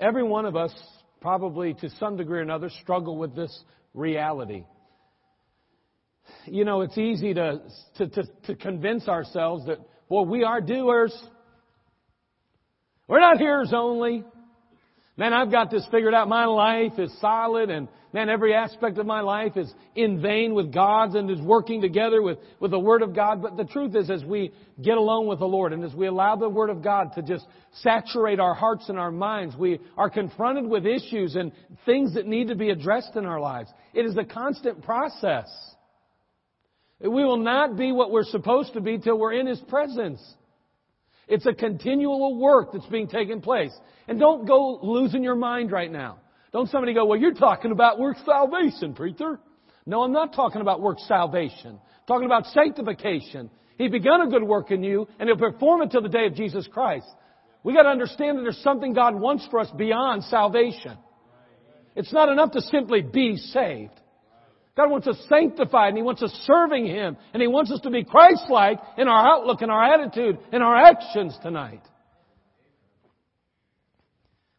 Every 0.00 0.22
one 0.22 0.46
of 0.46 0.56
us, 0.56 0.72
probably 1.20 1.74
to 1.74 1.90
some 1.98 2.16
degree 2.16 2.38
or 2.38 2.42
another, 2.42 2.70
struggle 2.80 3.18
with 3.18 3.36
this 3.36 3.64
reality 3.92 4.64
you 6.46 6.64
know, 6.64 6.82
it's 6.82 6.98
easy 6.98 7.34
to, 7.34 7.60
to, 7.96 8.08
to, 8.08 8.22
to 8.46 8.54
convince 8.54 9.08
ourselves 9.08 9.66
that, 9.66 9.78
well, 10.08 10.24
we 10.24 10.44
are 10.44 10.60
doers. 10.60 11.16
We're 13.08 13.20
not 13.20 13.38
hearers 13.38 13.72
only. 13.74 14.24
Man, 15.16 15.32
I've 15.32 15.50
got 15.50 15.70
this 15.70 15.86
figured 15.90 16.14
out. 16.14 16.28
My 16.28 16.46
life 16.46 16.98
is 16.98 17.12
solid 17.20 17.70
and 17.70 17.88
man, 18.12 18.28
every 18.28 18.54
aspect 18.54 18.98
of 18.98 19.06
my 19.06 19.20
life 19.20 19.56
is 19.56 19.72
in 19.94 20.20
vain 20.20 20.54
with 20.54 20.72
God's 20.72 21.14
and 21.14 21.30
is 21.30 21.40
working 21.40 21.80
together 21.80 22.22
with, 22.22 22.38
with 22.58 22.70
the 22.70 22.78
Word 22.78 23.02
of 23.02 23.14
God. 23.14 23.42
But 23.42 23.56
the 23.56 23.64
truth 23.64 23.94
is, 23.94 24.10
as 24.10 24.24
we 24.24 24.52
get 24.82 24.96
alone 24.96 25.26
with 25.26 25.38
the 25.38 25.46
Lord 25.46 25.72
and 25.72 25.84
as 25.84 25.94
we 25.94 26.06
allow 26.06 26.36
the 26.36 26.48
Word 26.48 26.70
of 26.70 26.82
God 26.82 27.12
to 27.14 27.22
just 27.22 27.46
saturate 27.82 28.40
our 28.40 28.54
hearts 28.54 28.88
and 28.88 28.98
our 28.98 29.10
minds, 29.10 29.56
we 29.56 29.80
are 29.96 30.10
confronted 30.10 30.66
with 30.66 30.86
issues 30.86 31.36
and 31.36 31.52
things 31.86 32.14
that 32.14 32.26
need 32.26 32.48
to 32.48 32.56
be 32.56 32.70
addressed 32.70 33.16
in 33.16 33.26
our 33.26 33.40
lives. 33.40 33.70
It 33.94 34.06
is 34.06 34.16
a 34.16 34.24
constant 34.24 34.82
process. 34.82 35.48
We 37.00 37.24
will 37.24 37.38
not 37.38 37.76
be 37.76 37.92
what 37.92 38.10
we're 38.10 38.24
supposed 38.24 38.74
to 38.74 38.80
be 38.80 38.98
till 38.98 39.18
we're 39.18 39.32
in 39.32 39.46
His 39.46 39.60
presence. 39.60 40.20
It's 41.28 41.46
a 41.46 41.52
continual 41.52 42.36
work 42.38 42.72
that's 42.72 42.86
being 42.86 43.08
taken 43.08 43.40
place. 43.40 43.72
And 44.08 44.18
don't 44.18 44.46
go 44.46 44.80
losing 44.82 45.22
your 45.22 45.36
mind 45.36 45.70
right 45.70 45.90
now. 45.90 46.18
Don't 46.52 46.68
somebody 46.68 46.92
go, 46.92 47.06
well, 47.06 47.18
you're 47.18 47.32
talking 47.34 47.70
about 47.70 47.98
work 47.98 48.16
salvation, 48.26 48.94
preacher. 48.94 49.38
No, 49.86 50.02
I'm 50.02 50.12
not 50.12 50.34
talking 50.34 50.60
about 50.60 50.80
work 50.82 50.98
salvation. 51.06 51.78
I'm 51.80 52.06
talking 52.06 52.26
about 52.26 52.46
sanctification. 52.46 53.50
He 53.78 53.88
begun 53.88 54.20
a 54.20 54.26
good 54.28 54.42
work 54.42 54.70
in 54.70 54.82
you, 54.82 55.06
and 55.18 55.28
He'll 55.28 55.38
perform 55.38 55.82
it 55.82 55.90
till 55.90 56.02
the 56.02 56.08
day 56.08 56.26
of 56.26 56.34
Jesus 56.34 56.68
Christ. 56.70 57.06
We 57.62 57.72
got 57.74 57.84
to 57.84 57.88
understand 57.90 58.38
that 58.38 58.42
there's 58.42 58.62
something 58.62 58.92
God 58.92 59.14
wants 59.14 59.46
for 59.50 59.60
us 59.60 59.70
beyond 59.76 60.24
salvation. 60.24 60.98
It's 61.94 62.12
not 62.12 62.28
enough 62.28 62.52
to 62.52 62.60
simply 62.62 63.02
be 63.02 63.36
saved. 63.36 63.99
God 64.76 64.90
wants 64.90 65.06
us 65.06 65.22
sanctified 65.28 65.88
and 65.88 65.96
He 65.96 66.02
wants 66.02 66.22
us 66.22 66.30
serving 66.44 66.86
Him 66.86 67.16
and 67.32 67.42
He 67.42 67.48
wants 67.48 67.70
us 67.70 67.80
to 67.80 67.90
be 67.90 68.04
Christ-like 68.04 68.78
in 68.98 69.08
our 69.08 69.28
outlook 69.28 69.62
and 69.62 69.70
our 69.70 69.94
attitude 69.94 70.38
and 70.52 70.62
our 70.62 70.76
actions 70.76 71.36
tonight. 71.42 71.82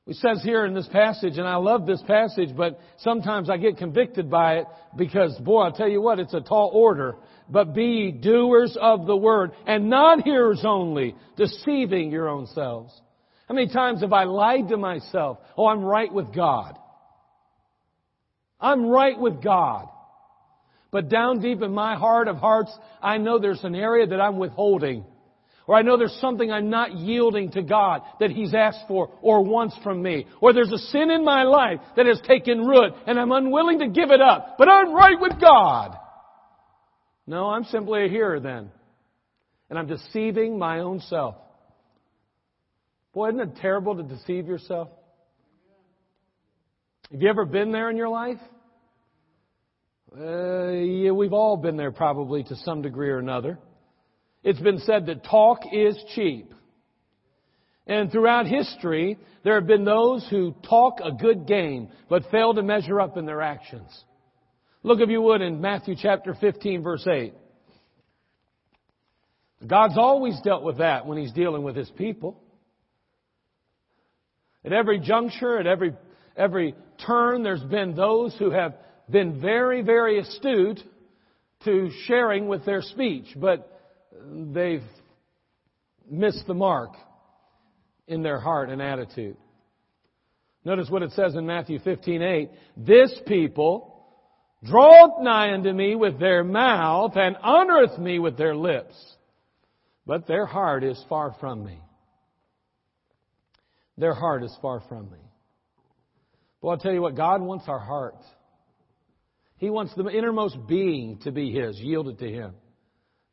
It 0.07 0.15
says 0.17 0.41
here 0.43 0.65
in 0.65 0.73
this 0.73 0.89
passage, 0.91 1.37
and 1.37 1.47
I 1.47 1.55
love 1.57 1.85
this 1.85 2.01
passage, 2.07 2.49
but 2.55 2.79
sometimes 2.97 3.49
I 3.49 3.57
get 3.57 3.77
convicted 3.77 4.29
by 4.29 4.57
it 4.57 4.65
because, 4.97 5.37
boy, 5.39 5.61
I'll 5.61 5.71
tell 5.71 5.87
you 5.87 6.01
what, 6.01 6.19
it's 6.19 6.33
a 6.33 6.41
tall 6.41 6.71
order. 6.73 7.15
But 7.49 7.73
be 7.73 8.11
doers 8.11 8.77
of 8.79 9.05
the 9.05 9.15
word 9.15 9.51
and 9.67 9.89
not 9.89 10.23
hearers 10.23 10.63
only, 10.65 11.15
deceiving 11.37 12.11
your 12.11 12.27
own 12.27 12.47
selves. 12.47 12.91
How 13.47 13.55
many 13.55 13.71
times 13.71 14.01
have 14.01 14.11
I 14.11 14.23
lied 14.23 14.69
to 14.69 14.77
myself? 14.77 15.37
Oh, 15.57 15.67
I'm 15.67 15.83
right 15.83 16.11
with 16.11 16.33
God. 16.33 16.77
I'm 18.59 18.87
right 18.87 19.19
with 19.19 19.41
God. 19.41 19.87
But 20.91 21.07
down 21.07 21.39
deep 21.39 21.61
in 21.61 21.73
my 21.73 21.95
heart 21.95 22.27
of 22.27 22.37
hearts, 22.37 22.71
I 23.01 23.17
know 23.17 23.39
there's 23.39 23.63
an 23.63 23.75
area 23.75 24.07
that 24.07 24.19
I'm 24.19 24.37
withholding. 24.37 25.05
Or 25.67 25.75
I 25.75 25.83
know 25.83 25.97
there's 25.97 26.17
something 26.19 26.51
I'm 26.51 26.69
not 26.69 26.93
yielding 26.97 27.51
to 27.51 27.61
God 27.61 28.01
that 28.19 28.31
He's 28.31 28.53
asked 28.53 28.87
for 28.87 29.09
or 29.21 29.43
wants 29.43 29.75
from 29.83 30.01
me. 30.01 30.25
Or 30.41 30.51
there's 30.53 30.71
a 30.71 30.77
sin 30.77 31.09
in 31.09 31.23
my 31.23 31.43
life 31.43 31.79
that 31.95 32.07
has 32.07 32.19
taken 32.27 32.65
root 32.65 32.91
and 33.07 33.17
I'm 33.17 33.31
unwilling 33.31 33.79
to 33.79 33.87
give 33.87 34.11
it 34.11 34.21
up. 34.21 34.57
But 34.57 34.67
I'm 34.67 34.93
right 34.93 35.19
with 35.19 35.39
God. 35.39 35.97
No, 37.25 37.45
I'm 37.45 37.63
simply 37.65 38.05
a 38.05 38.09
hearer 38.09 38.41
then. 38.41 38.69
And 39.69 39.79
I'm 39.79 39.87
deceiving 39.87 40.59
my 40.59 40.79
own 40.79 40.99
self. 40.99 41.35
Boy, 43.13 43.29
isn't 43.29 43.39
it 43.39 43.55
terrible 43.61 43.95
to 43.95 44.03
deceive 44.03 44.47
yourself? 44.47 44.89
Have 47.11 47.21
you 47.21 47.29
ever 47.29 47.45
been 47.45 47.71
there 47.71 47.89
in 47.89 47.97
your 47.97 48.09
life? 48.09 48.39
Uh, 50.13 50.71
yeah, 50.71 51.11
we've 51.11 51.31
all 51.31 51.55
been 51.55 51.77
there 51.77 51.91
probably 51.91 52.43
to 52.43 52.55
some 52.57 52.81
degree 52.81 53.09
or 53.09 53.19
another. 53.19 53.57
It's 54.43 54.59
been 54.59 54.79
said 54.79 55.05
that 55.05 55.23
talk 55.23 55.59
is 55.71 55.97
cheap. 56.15 56.53
And 57.87 58.11
throughout 58.11 58.45
history, 58.45 59.17
there 59.43 59.55
have 59.55 59.67
been 59.67 59.85
those 59.85 60.27
who 60.29 60.53
talk 60.67 60.99
a 61.01 61.11
good 61.11 61.47
game, 61.47 61.89
but 62.09 62.23
fail 62.29 62.53
to 62.53 62.61
measure 62.61 62.99
up 62.99 63.15
in 63.15 63.25
their 63.25 63.41
actions. 63.41 63.89
Look, 64.83 64.99
if 64.99 65.09
you 65.09 65.21
would, 65.21 65.41
in 65.41 65.61
Matthew 65.61 65.95
chapter 65.97 66.35
15, 66.39 66.83
verse 66.83 67.07
8. 67.07 67.33
God's 69.65 69.97
always 69.97 70.39
dealt 70.43 70.63
with 70.63 70.79
that 70.79 71.05
when 71.05 71.17
He's 71.17 71.31
dealing 71.31 71.63
with 71.63 71.75
His 71.75 71.89
people. 71.91 72.41
At 74.65 74.73
every 74.73 74.99
juncture, 74.99 75.57
at 75.57 75.67
every, 75.67 75.93
every 76.35 76.75
turn, 77.05 77.43
there's 77.43 77.63
been 77.63 77.95
those 77.95 78.35
who 78.37 78.51
have 78.51 78.75
been 79.11 79.41
very, 79.41 79.81
very 79.81 80.19
astute 80.19 80.79
to 81.65 81.89
sharing 82.05 82.47
with 82.47 82.65
their 82.65 82.81
speech, 82.81 83.25
but 83.35 83.67
they've 84.53 84.83
missed 86.09 86.45
the 86.47 86.53
mark 86.53 86.91
in 88.07 88.23
their 88.23 88.39
heart 88.39 88.69
and 88.69 88.81
attitude. 88.81 89.37
Notice 90.63 90.89
what 90.89 91.03
it 91.03 91.11
says 91.11 91.35
in 91.35 91.45
Matthew 91.45 91.79
15:8. 91.79 92.49
This 92.77 93.19
people 93.25 94.05
draweth 94.63 95.21
nigh 95.21 95.53
unto 95.53 95.71
me 95.71 95.95
with 95.95 96.19
their 96.19 96.43
mouth 96.43 97.15
and 97.15 97.35
honoreth 97.37 97.97
me 97.97 98.19
with 98.19 98.37
their 98.37 98.55
lips, 98.55 98.95
but 100.05 100.27
their 100.27 100.45
heart 100.45 100.83
is 100.83 101.03
far 101.09 101.33
from 101.39 101.63
me. 101.63 101.79
Their 103.97 104.13
heart 104.13 104.43
is 104.43 104.55
far 104.61 104.81
from 104.81 105.11
me. 105.11 105.19
Well, 106.61 106.71
I'll 106.71 106.79
tell 106.79 106.93
you 106.93 107.01
what, 107.01 107.15
God 107.15 107.41
wants 107.41 107.67
our 107.67 107.79
heart. 107.79 108.17
He 109.61 109.69
wants 109.69 109.93
the 109.95 110.07
innermost 110.09 110.57
being 110.67 111.19
to 111.19 111.31
be 111.31 111.51
His, 111.51 111.79
yielded 111.79 112.17
to 112.17 112.27
Him. 112.27 112.55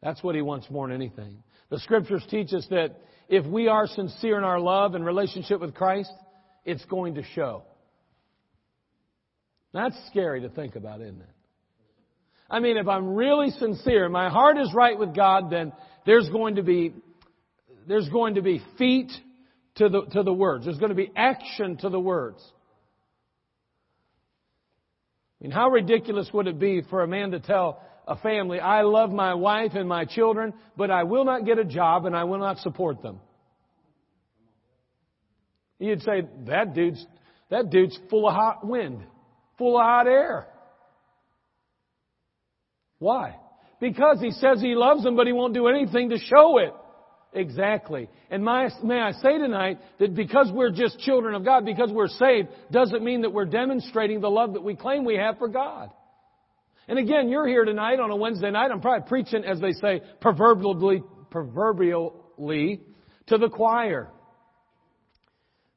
That's 0.03 0.23
what 0.23 0.35
He 0.35 0.43
wants 0.43 0.69
more 0.71 0.87
than 0.87 0.95
anything. 0.95 1.43
The 1.71 1.79
scriptures 1.79 2.23
teach 2.29 2.53
us 2.53 2.67
that 2.69 3.01
if 3.31 3.47
we 3.47 3.69
are 3.69 3.87
sincere 3.87 4.37
in 4.37 4.45
our 4.45 4.61
love 4.61 4.95
and 4.95 5.07
relationship 5.07 5.59
with 5.59 5.75
Christ, 5.75 6.13
it's 6.67 6.85
going 6.85 7.15
to 7.15 7.23
show. 7.35 7.63
That's 9.73 9.97
scary 10.11 10.43
to 10.43 10.51
think 10.51 10.77
about, 10.77 11.01
isn't 11.01 11.19
it? 11.19 11.35
I 12.51 12.61
mean, 12.61 12.77
if 12.77 12.89
I'm 12.89 13.15
really 13.15 13.49
sincere, 13.53 14.11
my 14.11 14.29
heart 14.29 14.59
is 14.59 14.71
right 14.75 14.99
with 14.99 15.17
God, 15.17 15.51
then 15.51 15.73
there's 16.05 16.29
going 16.29 16.57
to 16.57 16.63
be, 16.63 16.93
there's 17.87 18.09
going 18.11 18.35
to 18.35 18.43
be 18.43 18.61
feet 18.77 19.11
to 19.77 19.89
the, 19.89 20.03
to 20.13 20.23
the 20.23 20.33
words. 20.35 20.67
There's 20.67 20.79
going 20.79 20.91
to 20.91 20.95
be 20.95 21.11
action 21.17 21.79
to 21.79 21.89
the 21.89 22.01
words. 22.01 22.43
I 25.41 25.45
mean, 25.45 25.51
how 25.53 25.71
ridiculous 25.71 26.29
would 26.33 26.47
it 26.47 26.59
be 26.59 26.83
for 26.91 27.03
a 27.03 27.09
man 27.09 27.31
to 27.31 27.41
tell 27.41 27.83
a 28.07 28.17
family, 28.17 28.59
I 28.59 28.83
love 28.83 29.11
my 29.11 29.35
wife 29.35 29.73
and 29.75 29.89
my 29.89 30.05
children, 30.05 30.55
but 30.77 30.91
I 30.91 31.05
will 31.05 31.25
not 31.25 31.45
get 31.45 31.59
a 31.59 31.65
job 31.65 32.07
and 32.07 32.17
I 32.17 32.25
will 32.25 32.39
not 32.39 32.59
support 32.59 33.03
them? 33.03 33.21
You'd 35.79 36.03
say, 36.03 36.23
that 36.47 36.75
dude's, 36.75 37.05
that 37.51 37.71
dude's 37.71 37.97
full 38.11 38.27
of 38.27 38.35
hot 38.35 38.67
wind, 38.67 39.05
full 39.59 39.77
of 39.77 39.85
hot 39.85 40.07
air. 40.09 40.49
Why? 42.99 43.37
Because 43.81 44.21
he 44.21 44.33
says 44.33 44.61
he 44.61 44.75
loves 44.75 45.05
them, 45.05 45.15
but 45.15 45.27
he 45.29 45.33
won't 45.33 45.55
do 45.55 45.69
anything 45.69 46.11
to 46.11 46.19
show 46.19 46.59
it. 46.59 46.73
Exactly. 47.33 48.09
And 48.31 48.43
my, 48.43 48.69
may 48.83 49.01
I 49.01 49.13
say 49.13 49.39
tonight 49.39 49.79
that 49.99 50.15
because 50.15 50.51
we're 50.53 50.71
just 50.71 50.99
children 51.01 51.35
of 51.35 51.45
God, 51.45 51.65
because 51.65 51.91
we're 51.93 52.09
saved, 52.09 52.49
doesn't 52.71 53.05
mean 53.05 53.23
that 53.23 53.33
we're 53.33 53.45
demonstrating 53.45 54.21
the 54.21 54.31
love 54.31 54.55
that 54.55 54.63
we 54.63 54.75
claim 54.75 55.05
we 55.05 55.17
have 55.17 55.39
for 55.39 55.49
God. 55.49 55.91
And 56.89 56.99
again, 56.99 57.29
you're 57.29 57.47
here 57.47 57.67
tonight 57.67 58.01
on 58.01 58.11
a 58.11 58.17
Wednesday 58.17 58.51
night. 58.51 58.71
I'm 58.71 58.81
probably 58.81 59.07
preaching, 59.07 59.45
as 59.45 59.61
they 59.61 59.73
say, 59.73 60.01
proverbially, 60.23 61.03
proverbially 61.31 62.81
to 63.27 63.37
the 63.37 63.51
choir. 63.51 64.09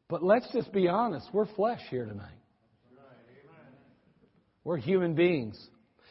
But 0.08 0.24
let's 0.24 0.48
just 0.54 0.72
be 0.72 0.88
honest. 0.88 1.28
We're 1.34 1.48
flesh 1.48 1.82
here 1.90 2.06
tonight. 2.06 2.38
We're 4.64 4.78
human 4.78 5.16
beings. 5.16 5.60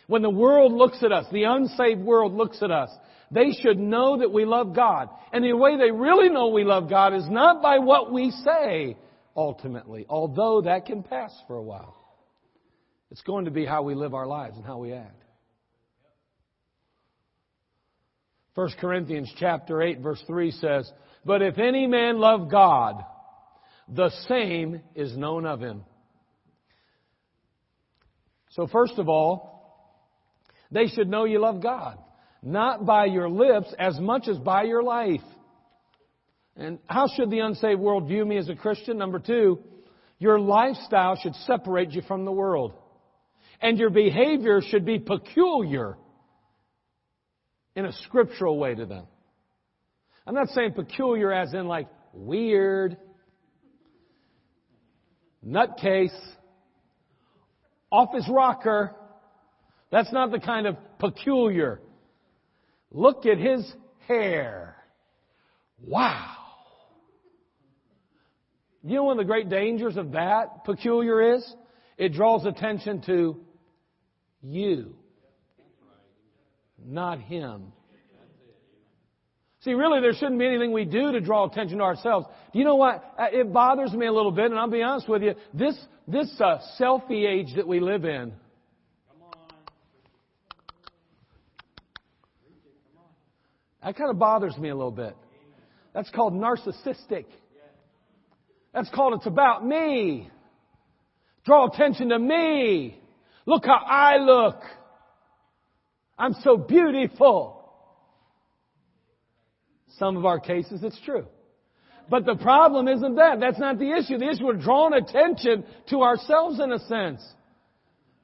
When 0.07 0.23
the 0.23 0.31
world 0.31 0.73
looks 0.73 1.03
at 1.03 1.13
us, 1.13 1.25
the 1.33 1.45
unsaved 1.45 2.01
world 2.01 2.35
looks 2.35 2.63
at 2.63 2.71
us, 2.71 2.91
they 3.31 3.53
should 3.53 3.79
know 3.79 4.19
that 4.19 4.33
we 4.33 4.45
love 4.45 4.75
God. 4.75 5.09
And 5.33 5.45
the 5.45 5.53
way 5.53 5.77
they 5.77 5.91
really 5.91 6.29
know 6.29 6.49
we 6.49 6.65
love 6.65 6.91
God 6.91 7.15
is 7.15 7.29
not 7.29 7.63
by 7.63 7.79
what 7.79 8.13
we 8.13 8.31
say, 8.45 8.97
ultimately, 9.37 10.05
although 10.09 10.63
that 10.63 10.87
can 10.87 11.03
pass 11.03 11.33
for 11.47 11.57
a 11.57 11.63
while. 11.63 11.97
It's 13.11 13.23
going 13.23 13.45
to 13.45 13.51
be 13.51 13.65
how 13.65 13.83
we 13.83 13.95
live 13.95 14.15
our 14.15 14.27
lives 14.27 14.57
and 14.57 14.67
how 14.67 14.79
we 14.79 14.93
act. 14.93 15.23
1 18.55 18.69
Corinthians 18.81 19.33
chapter 19.39 19.81
8 19.81 20.01
verse 20.01 20.23
3 20.27 20.51
says, 20.51 20.91
But 21.25 21.41
if 21.41 21.59
any 21.59 21.87
man 21.87 22.19
love 22.19 22.51
God, 22.51 23.05
the 23.89 24.11
same 24.29 24.81
is 24.97 25.17
known 25.17 25.47
of 25.47 25.61
him. 25.61 25.85
So 28.51 28.67
first 28.67 28.95
of 28.99 29.09
all, 29.09 29.49
they 30.73 30.89
should 30.89 31.09
know 31.09 31.25
you 31.25 31.41
love 31.41 31.63
God 31.63 31.99
not 32.43 32.87
by 32.87 33.07
your 33.07 33.29
lips 33.29 33.73
as 33.79 33.99
much 33.99 34.29
as 34.29 34.39
by 34.39 34.65
your 34.65 34.83
life. 34.83 35.21
And 36.57 36.79
how 36.87 37.07
should 37.09 37.31
the 37.31 37.41
unsaved 37.41 37.81
world 37.81 38.09
view 38.09 38.25
me 38.25 38.37
as 38.37 38.49
a 38.49 38.55
Christian? 38.55 38.99
Number 38.99 39.19
two, 39.19 39.61
your 40.19 40.39
lifestyle 40.39 41.17
should 41.17 41.35
separate 41.47 41.93
you 41.93 42.03
from 42.03 42.25
the 42.25 42.33
world. 42.33 42.73
And 43.63 43.79
your 43.79 43.91
behavior 43.91 44.61
should 44.63 44.85
be 44.85 44.99
peculiar 44.99 45.97
in 47.77 47.85
a 47.85 47.93
scriptural 48.05 48.59
way 48.59 48.75
to 48.75 48.87
them. 48.87 49.07
I'm 50.27 50.35
not 50.35 50.49
saying 50.49 50.73
peculiar 50.75 51.33
as 51.33 51.53
in 51.55 51.67
like 51.67 51.89
weird, 52.13 52.97
nutcase, 55.47 56.17
office 57.91 58.29
rocker. 58.31 58.95
That's 59.91 60.13
not 60.13 60.31
the 60.31 60.41
kind 60.41 60.67
of 60.67 60.77
peculiar. 60.99 61.81
Look 62.91 63.27
at 63.27 63.39
his 63.39 63.71
hair. 64.09 64.77
Wow. 65.85 66.37
You 68.83 68.97
know 68.97 69.05
one 69.05 69.19
of 69.19 69.25
the 69.25 69.29
great 69.29 69.49
dangers 69.49 69.97
of 69.97 70.13
that 70.13 70.65
peculiar 70.65 71.35
is? 71.35 71.55
It 71.99 72.15
draws 72.15 72.47
attention 72.47 73.03
to 73.03 73.37
you, 74.43 74.95
not 76.83 77.21
him. 77.21 77.73
See, 79.63 79.75
really, 79.75 80.01
there 80.01 80.15
shouldn't 80.15 80.39
be 80.39 80.47
anything 80.47 80.73
we 80.73 80.87
do 80.87 81.13
to 81.13 81.21
draw 81.21 81.47
attention 81.47 81.79
to 81.79 81.85
ourselves. 81.85 82.27
Do 82.55 82.59
you 82.59 82.65
know 82.65 82.77
what? 82.77 83.05
Uh, 83.19 83.27
it 83.31 83.53
bothers 83.53 83.93
me 83.93 84.07
a 84.07 84.13
little 84.13 84.33
bit, 84.33 84.47
and 84.47 84.59
I'll 84.59 84.71
be 84.71 84.83
honest 84.83 85.07
with 85.07 85.23
you. 85.23 85.35
This 85.53 85.79
this 86.09 86.35
uh, 86.41 86.59
selfie 86.81 87.29
age 87.29 87.55
that 87.57 87.69
we 87.69 87.81
live 87.81 88.07
in 88.07 88.33
That 93.83 93.97
kind 93.97 94.11
of 94.11 94.19
bothers 94.19 94.57
me 94.59 94.69
a 94.69 94.75
little 94.75 94.91
bit. 94.91 95.17
That's 95.95 96.11
called 96.11 96.35
narcissistic. 96.35 97.25
That's 98.73 98.91
called 98.91 99.15
it's 99.15 99.27
about 99.27 99.67
me. 99.67 100.31
Draw 101.45 101.69
attention 101.69 102.11
to 102.11 102.19
me. 102.19 103.01
Look 103.47 103.65
how 103.65 103.81
I 103.87 104.19
look. 104.19 104.61
I'm 106.19 106.35
so 106.43 106.57
beautiful. 106.57 107.57
Some 109.99 110.17
of 110.17 110.25
our 110.25 110.39
cases, 110.39 110.83
it's 110.83 111.01
true. 111.05 111.27
But 112.09 112.27
the 112.27 112.37
problem 112.37 112.89
isn't 112.89 113.17
that. 113.17 113.41
That's 113.41 113.59
not 113.59 113.79
the 113.79 113.93
issue. 113.93 114.19
The 114.19 114.31
issue, 114.31 114.47
we're 114.47 114.55
drawing 114.55 114.95
attention 114.95 115.65
to 115.91 116.03
ourselves 116.03 116.61
in 116.61 116.73
a 116.73 116.79
sense. 116.81 117.23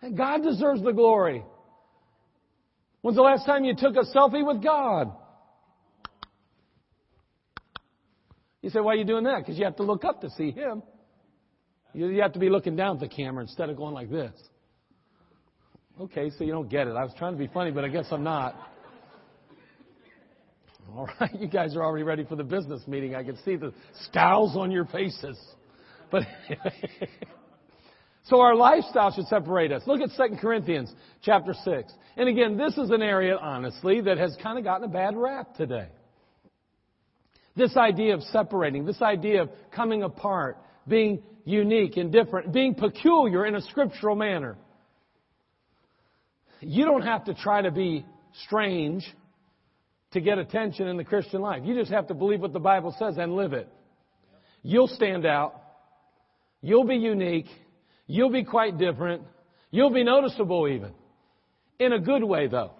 And 0.03 0.17
God 0.17 0.43
deserves 0.43 0.83
the 0.83 0.93
glory. 0.93 1.43
When's 3.01 3.17
the 3.17 3.23
last 3.23 3.47
time 3.47 3.65
you 3.65 3.75
took 3.77 3.97
a 3.97 4.05
selfie 4.17 4.47
with 4.47 4.63
God? 4.63 5.13
You 8.67 8.71
say, 8.71 8.81
why 8.81 8.95
are 8.95 8.97
you 8.97 9.05
doing 9.05 9.23
that? 9.23 9.39
Because 9.39 9.57
you 9.57 9.65
have 9.65 9.77
to 9.77 9.85
look 9.85 10.05
up 10.05 10.23
to 10.23 10.31
see 10.31 10.51
him. 10.51 10.83
You 11.95 12.21
have 12.21 12.33
to 12.33 12.41
be 12.41 12.49
looking 12.49 12.75
down 12.75 12.97
at 12.97 13.01
the 13.01 13.07
camera 13.09 13.45
instead 13.45 13.71
of 13.71 13.77
going 13.77 13.95
like 13.95 14.11
this. 14.11 14.33
Okay, 16.01 16.31
so 16.37 16.43
you 16.43 16.51
don't 16.51 16.69
get 16.69 16.89
it. 16.89 16.97
I 16.97 17.05
was 17.05 17.13
trying 17.17 17.35
to 17.35 17.39
be 17.39 17.47
funny, 17.47 17.71
but 17.71 17.85
I 17.85 17.89
guess 17.89 18.07
I'm 18.11 18.25
not. 18.25 18.57
All 20.97 21.09
right, 21.21 21.33
you 21.39 21.47
guys 21.47 21.77
are 21.77 21.85
already 21.85 22.03
ready 22.03 22.25
for 22.25 22.35
the 22.35 22.43
business 22.43 22.83
meeting. 22.89 23.15
I 23.15 23.23
can 23.23 23.37
see 23.45 23.55
the 23.55 23.73
scowls 24.07 24.57
on 24.57 24.73
your 24.73 24.87
faces. 24.87 25.39
But 26.11 26.25
so 28.25 28.41
our 28.41 28.57
lifestyle 28.57 29.13
should 29.13 29.29
separate 29.29 29.71
us. 29.71 29.83
Look 29.87 30.01
at 30.01 30.11
2 30.17 30.39
Corinthians 30.41 30.93
chapter 31.23 31.55
6. 31.55 31.93
And 32.17 32.29
again, 32.29 32.57
this 32.57 32.77
is 32.77 32.91
an 32.91 33.01
area, 33.01 33.37
honestly, 33.37 34.01
that 34.01 34.19
has 34.19 34.37
kind 34.43 34.59
of 34.59 34.65
gotten 34.65 34.91
a 34.91 34.93
bad 34.93 35.17
rap 35.17 35.55
today. 35.55 35.87
This 37.57 37.77
idea 37.77 38.15
of 38.15 38.23
separating, 38.23 38.85
this 38.85 39.01
idea 39.01 39.43
of 39.43 39.51
coming 39.71 40.03
apart, 40.03 40.59
being 40.87 41.23
unique 41.45 41.97
and 41.97 42.13
different, 42.13 42.53
being 42.53 42.75
peculiar 42.75 43.47
in 43.47 43.55
a 43.55 43.63
scriptural 43.63 44.15
manner. 44.15 44.57
You 46.61 46.85
don't 46.85 47.03
have 47.03 47.25
to 47.25 47.35
try 47.35 47.63
to 47.63 47.71
be 47.71 48.05
strange 48.45 49.07
to 50.13 50.21
get 50.21 50.39
attention 50.39 50.87
in 50.87 50.97
the 50.97 51.05
Christian 51.05 51.41
life. 51.41 51.63
You 51.65 51.75
just 51.75 51.91
have 51.91 52.09
to 52.09 52.15
believe 52.15 52.41
what 52.41 52.53
the 52.53 52.61
Bible 52.61 52.95
says 52.99 53.17
and 53.19 53.35
live 53.35 53.53
it. 53.53 53.69
You'll 54.63 54.89
stand 54.89 55.25
out. 55.25 55.55
You'll 56.61 56.87
be 56.87 56.97
unique. 56.97 57.47
You'll 58.07 58.33
be 58.33 58.45
quite 58.45 58.79
different. 58.79 59.23
You'll 59.71 59.93
be 59.93 60.05
noticeable 60.05 60.69
even. 60.69 60.93
In 61.79 61.93
a 61.93 61.99
good 61.99 62.25
way 62.25 62.49
though. 62.49 62.73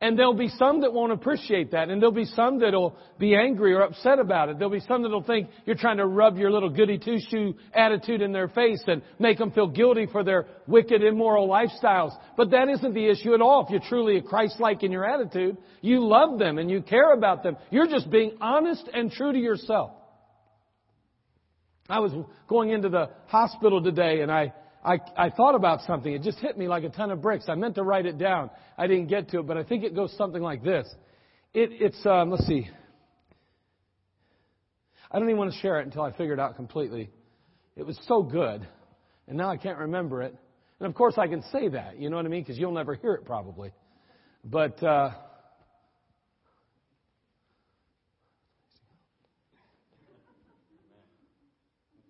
And 0.00 0.16
there'll 0.16 0.32
be 0.32 0.48
some 0.48 0.82
that 0.82 0.92
won't 0.92 1.10
appreciate 1.10 1.72
that, 1.72 1.88
and 1.88 2.00
there'll 2.00 2.14
be 2.14 2.24
some 2.24 2.60
that'll 2.60 2.96
be 3.18 3.34
angry 3.34 3.74
or 3.74 3.80
upset 3.80 4.20
about 4.20 4.48
it. 4.48 4.56
There'll 4.56 4.70
be 4.70 4.78
some 4.86 5.02
that'll 5.02 5.24
think 5.24 5.48
you're 5.66 5.74
trying 5.74 5.96
to 5.96 6.06
rub 6.06 6.38
your 6.38 6.52
little 6.52 6.70
goody 6.70 6.98
two 6.98 7.18
shoe 7.28 7.56
attitude 7.74 8.22
in 8.22 8.30
their 8.30 8.46
face 8.46 8.80
and 8.86 9.02
make 9.18 9.38
them 9.38 9.50
feel 9.50 9.66
guilty 9.66 10.06
for 10.06 10.22
their 10.22 10.46
wicked, 10.68 11.02
immoral 11.02 11.48
lifestyles. 11.48 12.12
But 12.36 12.52
that 12.52 12.68
isn't 12.68 12.94
the 12.94 13.08
issue 13.08 13.34
at 13.34 13.40
all. 13.40 13.64
If 13.64 13.70
you're 13.70 13.88
truly 13.88 14.18
a 14.18 14.22
Christ-like 14.22 14.84
in 14.84 14.92
your 14.92 15.04
attitude, 15.04 15.56
you 15.80 16.06
love 16.06 16.38
them 16.38 16.58
and 16.58 16.70
you 16.70 16.80
care 16.80 17.12
about 17.12 17.42
them. 17.42 17.56
You're 17.70 17.88
just 17.88 18.08
being 18.08 18.36
honest 18.40 18.88
and 18.94 19.10
true 19.10 19.32
to 19.32 19.38
yourself. 19.38 19.90
I 21.88 21.98
was 21.98 22.12
going 22.48 22.70
into 22.70 22.88
the 22.88 23.10
hospital 23.26 23.82
today 23.82 24.20
and 24.20 24.30
I 24.30 24.52
I, 24.84 24.98
I 25.16 25.30
thought 25.30 25.54
about 25.54 25.82
something. 25.82 26.12
It 26.12 26.22
just 26.22 26.38
hit 26.38 26.56
me 26.56 26.68
like 26.68 26.84
a 26.84 26.88
ton 26.88 27.10
of 27.10 27.20
bricks. 27.20 27.46
I 27.48 27.54
meant 27.54 27.74
to 27.76 27.82
write 27.82 28.06
it 28.06 28.18
down. 28.18 28.50
I 28.76 28.86
didn't 28.86 29.08
get 29.08 29.28
to 29.30 29.40
it, 29.40 29.46
but 29.46 29.56
I 29.56 29.64
think 29.64 29.84
it 29.84 29.94
goes 29.94 30.14
something 30.16 30.42
like 30.42 30.62
this. 30.62 30.88
It, 31.54 31.70
it's, 31.72 32.06
um, 32.06 32.30
let's 32.30 32.46
see. 32.46 32.68
I 35.10 35.18
don't 35.18 35.28
even 35.28 35.38
want 35.38 35.52
to 35.52 35.58
share 35.58 35.80
it 35.80 35.86
until 35.86 36.02
I 36.02 36.12
figure 36.12 36.34
it 36.34 36.40
out 36.40 36.56
completely. 36.56 37.10
It 37.76 37.86
was 37.86 37.98
so 38.06 38.22
good, 38.22 38.66
and 39.26 39.36
now 39.36 39.50
I 39.50 39.56
can't 39.56 39.78
remember 39.78 40.22
it. 40.22 40.36
And 40.80 40.86
of 40.86 40.94
course, 40.94 41.14
I 41.16 41.26
can 41.26 41.42
say 41.50 41.68
that, 41.68 41.98
you 41.98 42.10
know 42.10 42.16
what 42.16 42.26
I 42.26 42.28
mean? 42.28 42.42
Because 42.42 42.58
you'll 42.58 42.72
never 42.72 42.94
hear 42.94 43.14
it 43.14 43.24
probably. 43.24 43.72
But, 44.44 44.82
uh, 44.82 45.10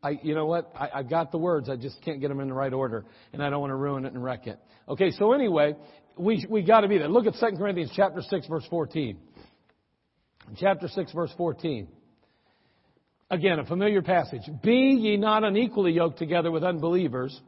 I, 0.02 0.18
you 0.22 0.34
know 0.34 0.46
what? 0.46 0.72
I, 0.78 0.90
I've 0.94 1.10
got 1.10 1.32
the 1.32 1.38
words. 1.38 1.68
I 1.68 1.76
just 1.76 2.00
can't 2.02 2.20
get 2.20 2.28
them 2.28 2.40
in 2.40 2.48
the 2.48 2.54
right 2.54 2.72
order, 2.72 3.04
and 3.32 3.42
I 3.42 3.50
don't 3.50 3.60
want 3.60 3.72
to 3.72 3.76
ruin 3.76 4.04
it 4.04 4.12
and 4.12 4.22
wreck 4.22 4.46
it. 4.46 4.58
Okay, 4.88 5.10
so 5.10 5.32
anyway, 5.32 5.74
we 6.16 6.46
we 6.48 6.62
got 6.62 6.80
to 6.82 6.88
be 6.88 6.98
there. 6.98 7.08
Look 7.08 7.26
at 7.26 7.34
2 7.34 7.56
Corinthians 7.56 7.92
chapter 7.94 8.22
six, 8.22 8.46
verse 8.46 8.66
fourteen. 8.70 9.18
Chapter 10.56 10.88
six, 10.88 11.12
verse 11.12 11.32
fourteen. 11.36 11.88
Again, 13.30 13.58
a 13.58 13.66
familiar 13.66 14.00
passage. 14.00 14.42
Be 14.62 14.96
ye 15.00 15.16
not 15.18 15.44
unequally 15.44 15.92
yoked 15.92 16.18
together 16.18 16.50
with 16.50 16.64
unbelievers. 16.64 17.38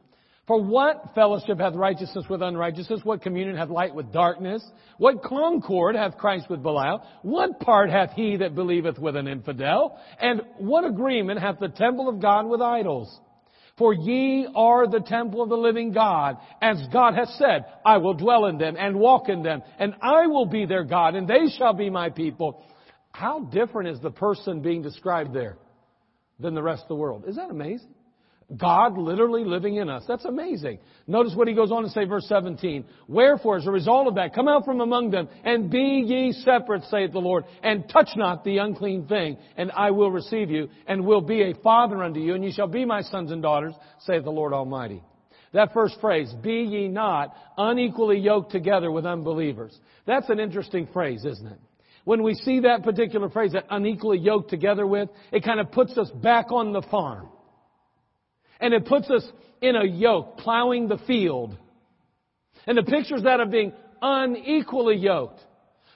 For 0.51 0.61
what 0.61 1.15
fellowship 1.15 1.59
hath 1.59 1.75
righteousness 1.75 2.25
with 2.29 2.41
unrighteousness? 2.41 2.99
What 3.05 3.21
communion 3.21 3.55
hath 3.55 3.69
light 3.69 3.95
with 3.95 4.11
darkness? 4.11 4.61
What 4.97 5.23
concord 5.23 5.95
hath 5.95 6.17
Christ 6.17 6.49
with 6.49 6.61
Belial? 6.61 7.07
What 7.21 7.61
part 7.61 7.89
hath 7.89 8.11
he 8.17 8.35
that 8.35 8.53
believeth 8.53 8.99
with 8.99 9.15
an 9.15 9.29
infidel? 9.29 9.97
And 10.19 10.41
what 10.57 10.83
agreement 10.83 11.39
hath 11.39 11.59
the 11.59 11.69
temple 11.69 12.09
of 12.09 12.21
God 12.21 12.47
with 12.47 12.59
idols? 12.59 13.17
For 13.77 13.93
ye 13.93 14.45
are 14.53 14.89
the 14.89 14.99
temple 14.99 15.41
of 15.41 15.47
the 15.47 15.55
living 15.55 15.93
God, 15.93 16.35
as 16.61 16.83
God 16.91 17.13
hath 17.13 17.29
said, 17.37 17.63
I 17.85 17.99
will 17.99 18.15
dwell 18.15 18.47
in 18.47 18.57
them 18.57 18.75
and 18.77 18.99
walk 18.99 19.29
in 19.29 19.43
them, 19.43 19.61
and 19.79 19.95
I 20.01 20.27
will 20.27 20.47
be 20.47 20.65
their 20.65 20.83
God, 20.83 21.15
and 21.15 21.29
they 21.29 21.47
shall 21.57 21.73
be 21.73 21.89
my 21.89 22.09
people. 22.09 22.61
How 23.13 23.39
different 23.39 23.87
is 23.87 24.01
the 24.01 24.11
person 24.11 24.61
being 24.61 24.81
described 24.81 25.33
there 25.33 25.57
than 26.41 26.55
the 26.55 26.61
rest 26.61 26.81
of 26.81 26.89
the 26.89 26.95
world? 26.95 27.23
Is 27.25 27.37
that 27.37 27.51
amazing? 27.51 27.95
God 28.57 28.97
literally 28.97 29.45
living 29.45 29.75
in 29.75 29.89
us. 29.89 30.03
That's 30.07 30.25
amazing. 30.25 30.79
Notice 31.07 31.33
what 31.35 31.47
he 31.47 31.53
goes 31.53 31.71
on 31.71 31.83
to 31.83 31.89
say, 31.89 32.05
verse 32.05 32.25
17. 32.27 32.83
Wherefore, 33.07 33.57
as 33.57 33.65
a 33.65 33.71
result 33.71 34.07
of 34.07 34.15
that, 34.15 34.35
come 34.35 34.47
out 34.47 34.65
from 34.65 34.81
among 34.81 35.11
them, 35.11 35.29
and 35.43 35.69
be 35.69 36.03
ye 36.05 36.33
separate, 36.33 36.83
saith 36.85 37.13
the 37.13 37.19
Lord, 37.19 37.45
and 37.63 37.87
touch 37.89 38.09
not 38.15 38.43
the 38.43 38.57
unclean 38.57 39.07
thing, 39.07 39.37
and 39.55 39.71
I 39.71 39.91
will 39.91 40.11
receive 40.11 40.49
you, 40.49 40.69
and 40.85 41.05
will 41.05 41.21
be 41.21 41.43
a 41.43 41.53
father 41.63 42.03
unto 42.03 42.19
you, 42.19 42.35
and 42.35 42.43
ye 42.43 42.51
shall 42.51 42.67
be 42.67 42.83
my 42.83 43.01
sons 43.01 43.31
and 43.31 43.41
daughters, 43.41 43.73
saith 43.99 44.23
the 44.23 44.31
Lord 44.31 44.53
Almighty. 44.53 45.01
That 45.53 45.73
first 45.73 45.99
phrase, 46.01 46.33
be 46.41 46.63
ye 46.63 46.87
not 46.87 47.35
unequally 47.57 48.19
yoked 48.19 48.51
together 48.51 48.91
with 48.91 49.05
unbelievers. 49.05 49.77
That's 50.05 50.29
an 50.29 50.39
interesting 50.39 50.87
phrase, 50.91 51.25
isn't 51.25 51.47
it? 51.47 51.59
When 52.03 52.23
we 52.23 52.33
see 52.33 52.61
that 52.61 52.83
particular 52.83 53.29
phrase, 53.29 53.51
that 53.53 53.65
unequally 53.69 54.17
yoked 54.17 54.49
together 54.49 54.87
with, 54.87 55.09
it 55.31 55.43
kind 55.43 55.59
of 55.59 55.71
puts 55.71 55.97
us 55.97 56.09
back 56.09 56.51
on 56.51 56.73
the 56.73 56.81
farm. 56.83 57.29
And 58.61 58.73
it 58.73 58.85
puts 58.85 59.09
us 59.09 59.23
in 59.61 59.75
a 59.75 59.85
yoke, 59.85 60.37
plowing 60.37 60.87
the 60.87 60.99
field. 60.99 61.57
And 62.67 62.77
the 62.77 62.83
picture's 62.83 63.23
that 63.23 63.39
of 63.39 63.51
being 63.51 63.73
unequally 64.01 64.97
yoked. 64.97 65.39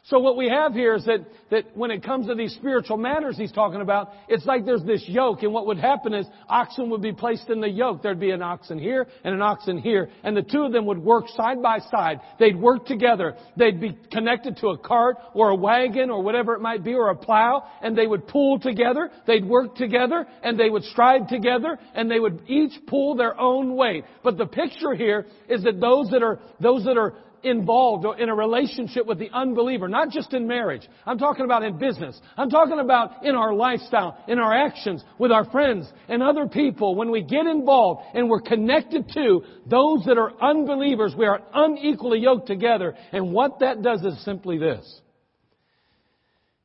So 0.09 0.19
what 0.19 0.37
we 0.37 0.47
have 0.49 0.73
here 0.73 0.93
is 0.93 1.03
that, 1.05 1.25
that 1.49 1.75
when 1.75 1.89
it 1.89 2.03
comes 2.03 2.27
to 2.27 2.35
these 2.35 2.53
spiritual 2.53 2.97
matters 2.97 3.37
he's 3.37 3.51
talking 3.51 3.81
about, 3.81 4.11
it's 4.27 4.45
like 4.45 4.63
there's 4.63 4.83
this 4.83 5.03
yoke, 5.07 5.41
and 5.41 5.51
what 5.51 5.65
would 5.65 5.79
happen 5.79 6.13
is 6.13 6.27
oxen 6.47 6.91
would 6.91 7.01
be 7.01 7.11
placed 7.11 7.49
in 7.49 7.59
the 7.59 7.67
yoke. 7.67 8.03
There'd 8.03 8.19
be 8.19 8.29
an 8.29 8.43
oxen 8.43 8.77
here 8.77 9.07
and 9.23 9.33
an 9.33 9.41
oxen 9.41 9.79
here, 9.79 10.11
and 10.23 10.37
the 10.37 10.43
two 10.43 10.61
of 10.61 10.73
them 10.73 10.85
would 10.85 10.99
work 10.99 11.25
side 11.29 11.59
by 11.59 11.79
side. 11.79 12.19
They'd 12.37 12.55
work 12.55 12.85
together. 12.85 13.35
They'd 13.57 13.81
be 13.81 13.97
connected 14.11 14.57
to 14.57 14.67
a 14.67 14.77
cart 14.77 15.17
or 15.33 15.49
a 15.49 15.55
wagon 15.55 16.11
or 16.11 16.21
whatever 16.21 16.53
it 16.53 16.61
might 16.61 16.83
be, 16.83 16.93
or 16.93 17.09
a 17.09 17.15
plow, 17.15 17.63
and 17.81 17.97
they 17.97 18.05
would 18.05 18.27
pull 18.27 18.59
together. 18.59 19.09
They'd 19.25 19.45
work 19.45 19.75
together, 19.75 20.27
and 20.43 20.59
they 20.59 20.69
would 20.69 20.83
stride 20.83 21.29
together, 21.29 21.79
and 21.95 22.11
they 22.11 22.19
would 22.19 22.43
each 22.47 22.73
pull 22.85 23.15
their 23.15 23.39
own 23.41 23.75
weight. 23.75 24.03
But 24.23 24.37
the 24.37 24.45
picture 24.45 24.93
here 24.93 25.25
is 25.49 25.63
that 25.63 25.81
those 25.81 26.11
that 26.11 26.21
are, 26.21 26.39
those 26.59 26.83
that 26.83 26.95
are 26.95 27.15
involved 27.45 28.05
in 28.19 28.29
a 28.29 28.35
relationship 28.35 29.05
with 29.05 29.19
the 29.19 29.29
unbeliever, 29.31 29.87
not 29.87 30.09
just 30.09 30.33
in 30.33 30.47
marriage. 30.47 30.81
I'm 31.05 31.17
talking 31.17 31.45
about 31.45 31.63
in 31.63 31.77
business. 31.77 32.19
I'm 32.35 32.49
talking 32.49 32.79
about 32.79 33.23
in 33.23 33.35
our 33.35 33.53
lifestyle, 33.53 34.17
in 34.27 34.39
our 34.39 34.53
actions, 34.53 35.03
with 35.19 35.31
our 35.31 35.45
friends 35.51 35.87
and 36.09 36.23
other 36.23 36.47
people. 36.47 36.95
When 36.95 37.11
we 37.11 37.21
get 37.21 37.45
involved 37.45 38.03
and 38.15 38.29
we're 38.29 38.41
connected 38.41 39.07
to 39.13 39.43
those 39.67 40.03
that 40.05 40.17
are 40.17 40.33
unbelievers, 40.41 41.13
we 41.17 41.25
are 41.25 41.41
unequally 41.53 42.19
yoked 42.19 42.47
together. 42.47 42.95
And 43.11 43.31
what 43.31 43.59
that 43.59 43.81
does 43.81 44.03
is 44.03 44.23
simply 44.25 44.57
this. 44.57 45.01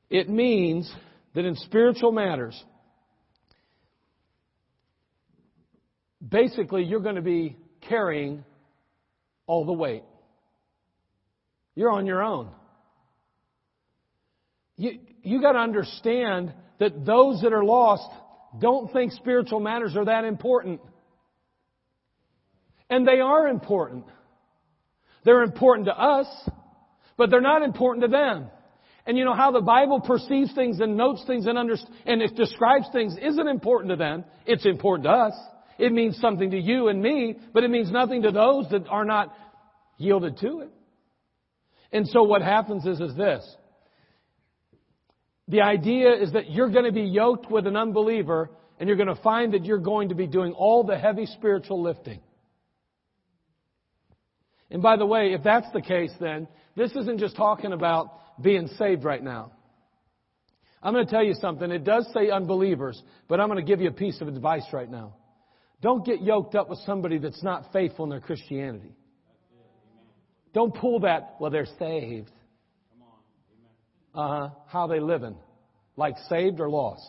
It 0.08 0.28
means 0.28 0.92
that 1.34 1.44
in 1.44 1.54
spiritual 1.56 2.10
matters, 2.10 2.60
basically 6.26 6.84
you're 6.84 7.00
going 7.00 7.16
to 7.16 7.22
be 7.22 7.56
carrying 7.82 8.44
all 9.46 9.64
the 9.64 9.72
weight. 9.72 10.04
You're 11.80 11.92
on 11.92 12.04
your 12.04 12.22
own. 12.22 12.50
You, 14.76 14.98
you 15.22 15.40
got 15.40 15.52
to 15.52 15.60
understand 15.60 16.52
that 16.78 17.06
those 17.06 17.40
that 17.40 17.54
are 17.54 17.64
lost 17.64 18.06
don't 18.60 18.92
think 18.92 19.12
spiritual 19.12 19.60
matters 19.60 19.96
are 19.96 20.04
that 20.04 20.24
important. 20.24 20.82
And 22.90 23.08
they 23.08 23.20
are 23.20 23.48
important. 23.48 24.04
They're 25.24 25.42
important 25.42 25.86
to 25.86 25.98
us, 25.98 26.26
but 27.16 27.30
they're 27.30 27.40
not 27.40 27.62
important 27.62 28.02
to 28.02 28.08
them. 28.08 28.48
And 29.06 29.16
you 29.16 29.24
know 29.24 29.32
how 29.32 29.50
the 29.50 29.62
Bible 29.62 30.02
perceives 30.02 30.52
things 30.54 30.80
and 30.80 30.98
notes 30.98 31.24
things 31.26 31.46
and, 31.46 31.56
under, 31.56 31.76
and 32.04 32.20
it 32.20 32.36
describes 32.36 32.88
things 32.92 33.16
isn't 33.22 33.48
important 33.48 33.88
to 33.88 33.96
them. 33.96 34.26
It's 34.44 34.66
important 34.66 35.04
to 35.04 35.12
us. 35.12 35.32
It 35.78 35.94
means 35.94 36.18
something 36.18 36.50
to 36.50 36.60
you 36.60 36.88
and 36.88 37.00
me, 37.00 37.38
but 37.54 37.64
it 37.64 37.70
means 37.70 37.90
nothing 37.90 38.20
to 38.24 38.32
those 38.32 38.66
that 38.70 38.86
are 38.88 39.06
not 39.06 39.34
yielded 39.96 40.36
to 40.42 40.60
it. 40.60 40.72
And 41.92 42.06
so 42.08 42.22
what 42.22 42.42
happens 42.42 42.86
is, 42.86 43.00
is 43.00 43.16
this. 43.16 43.44
The 45.48 45.62
idea 45.62 46.12
is 46.14 46.32
that 46.32 46.50
you're 46.50 46.70
going 46.70 46.84
to 46.84 46.92
be 46.92 47.02
yoked 47.02 47.50
with 47.50 47.66
an 47.66 47.76
unbeliever 47.76 48.50
and 48.78 48.88
you're 48.88 48.96
going 48.96 49.14
to 49.14 49.22
find 49.22 49.52
that 49.52 49.64
you're 49.64 49.78
going 49.78 50.10
to 50.10 50.14
be 50.14 50.26
doing 50.26 50.52
all 50.52 50.84
the 50.84 50.96
heavy 50.96 51.26
spiritual 51.26 51.82
lifting. 51.82 52.20
And 54.70 54.80
by 54.80 54.96
the 54.96 55.06
way, 55.06 55.32
if 55.32 55.42
that's 55.42 55.66
the 55.72 55.82
case, 55.82 56.12
then 56.20 56.46
this 56.76 56.92
isn't 56.92 57.18
just 57.18 57.36
talking 57.36 57.72
about 57.72 58.40
being 58.40 58.68
saved 58.78 59.04
right 59.04 59.22
now. 59.22 59.52
I'm 60.82 60.94
going 60.94 61.04
to 61.04 61.10
tell 61.10 61.24
you 61.24 61.34
something. 61.34 61.70
It 61.70 61.84
does 61.84 62.08
say 62.14 62.30
unbelievers, 62.30 63.02
but 63.28 63.40
I'm 63.40 63.48
going 63.48 63.58
to 63.62 63.68
give 63.68 63.80
you 63.80 63.88
a 63.88 63.92
piece 63.92 64.20
of 64.20 64.28
advice 64.28 64.64
right 64.72 64.90
now. 64.90 65.16
Don't 65.82 66.06
get 66.06 66.22
yoked 66.22 66.54
up 66.54 66.70
with 66.70 66.78
somebody 66.86 67.18
that's 67.18 67.42
not 67.42 67.72
faithful 67.72 68.04
in 68.04 68.10
their 68.10 68.20
Christianity. 68.20 68.94
Don't 70.52 70.74
pull 70.74 71.00
that, 71.00 71.36
well, 71.40 71.50
they're 71.50 71.66
saved. 71.78 72.30
Uh 74.14 74.28
huh. 74.28 74.48
How 74.66 74.86
they 74.86 75.00
living? 75.00 75.36
Like 75.96 76.14
saved 76.28 76.60
or 76.60 76.68
lost? 76.68 77.08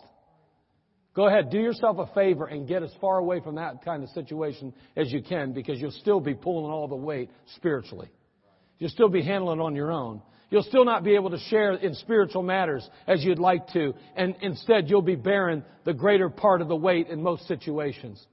Go 1.14 1.26
ahead, 1.26 1.50
do 1.50 1.58
yourself 1.58 1.98
a 1.98 2.12
favor 2.14 2.46
and 2.46 2.66
get 2.66 2.82
as 2.82 2.90
far 3.00 3.18
away 3.18 3.40
from 3.40 3.56
that 3.56 3.84
kind 3.84 4.02
of 4.02 4.08
situation 4.10 4.72
as 4.96 5.12
you 5.12 5.22
can 5.22 5.52
because 5.52 5.78
you'll 5.78 5.90
still 5.90 6.20
be 6.20 6.34
pulling 6.34 6.72
all 6.72 6.88
the 6.88 6.96
weight 6.96 7.28
spiritually. 7.56 8.08
You'll 8.78 8.90
still 8.90 9.10
be 9.10 9.22
handling 9.22 9.60
it 9.60 9.62
on 9.62 9.76
your 9.76 9.92
own. 9.92 10.22
You'll 10.48 10.62
still 10.62 10.84
not 10.84 11.04
be 11.04 11.14
able 11.14 11.30
to 11.30 11.38
share 11.50 11.74
in 11.74 11.94
spiritual 11.94 12.42
matters 12.42 12.88
as 13.06 13.22
you'd 13.24 13.38
like 13.38 13.68
to, 13.72 13.94
and 14.16 14.34
instead 14.40 14.88
you'll 14.88 15.02
be 15.02 15.16
bearing 15.16 15.64
the 15.84 15.94
greater 15.94 16.28
part 16.28 16.60
of 16.60 16.68
the 16.68 16.76
weight 16.76 17.08
in 17.08 17.22
most 17.22 17.46
situations. 17.46 18.24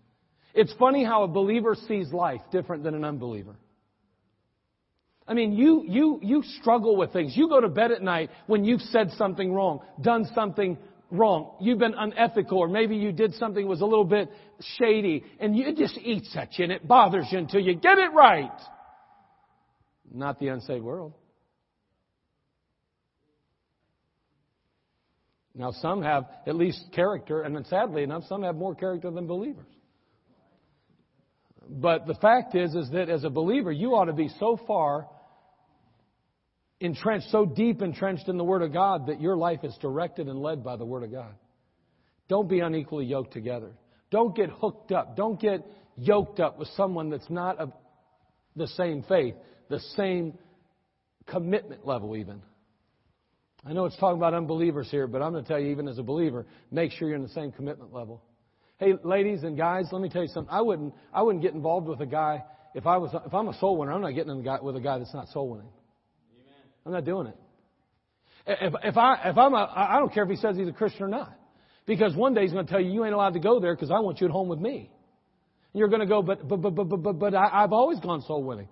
It's 0.54 0.74
funny 0.80 1.04
how 1.04 1.24
a 1.24 1.28
believer 1.28 1.76
sees 1.88 2.12
life 2.12 2.42
different 2.52 2.84
than 2.84 2.96
an 2.96 3.04
unbeliever. 3.04 3.56
I 5.30 5.36
mean, 5.36 5.54
you, 5.54 5.84
you, 5.88 6.20
you 6.24 6.44
struggle 6.60 6.98
with 6.98 7.14
things. 7.14 7.38
You 7.38 7.48
go 7.48 7.62
to 7.62 7.70
bed 7.70 7.92
at 7.92 8.02
night 8.02 8.32
when 8.48 8.66
you've 8.66 8.82
said 8.82 9.12
something 9.16 9.54
wrong, 9.54 9.82
done 10.02 10.28
something 10.34 10.76
wrong. 11.12 11.56
You've 11.62 11.78
been 11.78 11.94
unethical, 11.96 12.58
or 12.58 12.68
maybe 12.68 12.96
you 12.96 13.12
did 13.12 13.36
something 13.36 13.64
that 13.64 13.70
was 13.70 13.82
a 13.82 13.86
little 13.86 14.06
bit 14.06 14.32
shady, 14.80 15.24
and 15.40 15.56
you, 15.56 15.68
it 15.68 15.78
just 15.78 16.00
eats 16.00 16.36
at 16.36 16.58
you 16.58 16.64
and 16.64 16.74
it 16.74 16.88
bothers 16.88 17.28
you 17.32 17.38
until 17.38 17.60
you 17.60 17.76
get 17.76 18.00
it 18.00 18.12
right. 18.12 18.50
Not 20.12 20.40
the 20.40 20.48
unsaved 20.48 20.84
world. 20.84 21.14
Now, 25.54 25.74
some 25.74 26.02
have 26.02 26.26
at 26.48 26.56
least 26.56 26.86
character, 26.92 27.44
and 27.44 27.68
sadly 27.68 28.02
enough, 28.02 28.24
some 28.28 28.42
have 28.42 28.56
more 28.56 28.74
character 28.74 29.12
than 29.12 29.28
believers. 29.28 29.68
But 31.70 32.08
the 32.08 32.16
fact 32.16 32.56
is, 32.56 32.74
is 32.74 32.90
that 32.92 33.10
as 33.10 33.24
a 33.26 33.30
believer, 33.30 33.72
you 33.72 33.90
ought 33.90 34.06
to 34.06 34.14
be 34.14 34.30
so 34.40 34.60
far 34.66 35.08
entrenched, 36.80 37.30
so 37.30 37.46
deep 37.46 37.82
entrenched 37.82 38.28
in 38.28 38.38
the 38.38 38.44
Word 38.44 38.62
of 38.62 38.74
God 38.74 39.08
that 39.08 39.22
your 39.22 39.36
life 39.36 39.64
is 39.64 39.76
directed 39.82 40.28
and 40.28 40.40
led 40.40 40.64
by 40.64 40.76
the 40.76 40.86
Word 40.86 41.04
of 41.04 41.12
God. 41.12 41.34
Don't 42.28 42.48
be 42.48 42.60
unequally 42.60 43.06
yoked 43.06 43.34
together. 43.34 43.72
Don't 44.12 44.36
get 44.36 44.50
hooked 44.50 44.92
up. 44.92 45.16
Don't 45.16 45.40
get 45.40 45.66
yoked 45.98 46.40
up 46.40 46.58
with 46.58 46.68
someone 46.78 47.10
that's 47.10 47.30
not 47.30 47.58
of 47.58 47.74
the 48.56 48.68
same 48.68 49.04
faith, 49.04 49.36
the 49.70 49.80
same 49.96 50.38
commitment 51.28 51.86
level, 51.86 52.16
even. 52.16 52.42
I 53.66 53.74
know 53.74 53.86
it's 53.86 53.98
talking 53.98 54.18
about 54.18 54.34
unbelievers 54.34 54.90
here, 54.90 55.06
but 55.06 55.22
I'm 55.22 55.34
going 55.34 55.44
to 55.44 55.48
tell 55.48 55.60
you, 55.60 55.72
even 55.72 55.88
as 55.88 55.98
a 55.98 56.04
believer, 56.04 56.46
make 56.72 56.92
sure 56.92 57.08
you're 57.08 57.18
in 57.18 57.24
the 57.24 57.30
same 57.30 57.52
commitment 57.52 57.94
level. 57.94 58.24
Hey, 58.78 58.94
ladies 59.04 59.44
and 59.44 59.58
guys, 59.58 59.88
let 59.92 60.02
me 60.02 60.08
tell 60.08 60.22
you 60.22 60.30
something. 60.30 60.54
I 60.54 60.62
wouldn't, 60.62 60.94
I 61.14 61.22
wouldn't 61.22 61.44
get 61.44 61.54
involved 61.54 61.88
with 61.88 62.00
a 62.00 62.06
guy 62.06 62.44
if 62.74 62.88
I 62.88 62.98
was, 62.98 63.14
if 63.26 63.34
I'm 63.34 63.50
a 63.50 63.58
soul 63.60 63.78
winner. 63.78 63.92
I'm 63.92 64.02
not 64.02 64.12
getting 64.12 64.32
in 64.32 64.60
with 64.64 64.76
a 64.78 64.80
guy 64.80 64.98
that's 64.98 65.14
not 65.14 65.28
soul 65.30 65.50
winning. 65.50 65.70
I'm 66.90 66.96
not 66.96 67.06
doing 67.06 67.28
it. 67.28 67.36
If, 68.48 68.74
if 68.84 68.98
I, 68.98 69.30
if 69.30 69.38
I'm 69.38 69.54
a, 69.54 69.72
I 69.76 70.00
don't 70.00 70.12
care 70.12 70.24
if 70.24 70.30
he 70.30 70.38
says 70.38 70.58
he's 70.58 70.68
a 70.68 70.72
Christian 70.74 71.04
or 71.04 71.08
not. 71.08 71.38
Because 71.86 72.16
one 72.16 72.34
day 72.34 72.42
he's 72.42 72.52
going 72.52 72.66
to 72.66 72.72
tell 72.72 72.82
you, 72.82 72.92
you 72.92 73.06
ain't 73.06 73.14
allowed 73.14 73.34
to 73.34 73.40
go 73.40 73.60
there 73.60 73.76
because 73.76 73.92
I 73.92 74.00
want 74.00 74.20
you 74.20 74.26
at 74.26 74.32
home 74.32 74.48
with 74.48 74.58
me. 74.58 74.92
And 75.74 75.80
you're 75.80 75.88
going 75.88 76.00
to 76.00 76.08
go, 76.08 76.24
but, 76.24 76.48
but, 76.48 76.58
but, 76.58 76.72
but, 76.72 76.86
but, 76.86 77.20
but, 77.20 77.36
I, 77.36 77.64
I've 77.64 77.74
always 77.74 78.00
gone 78.00 78.24
soul 78.24 78.44
winning. 78.44 78.70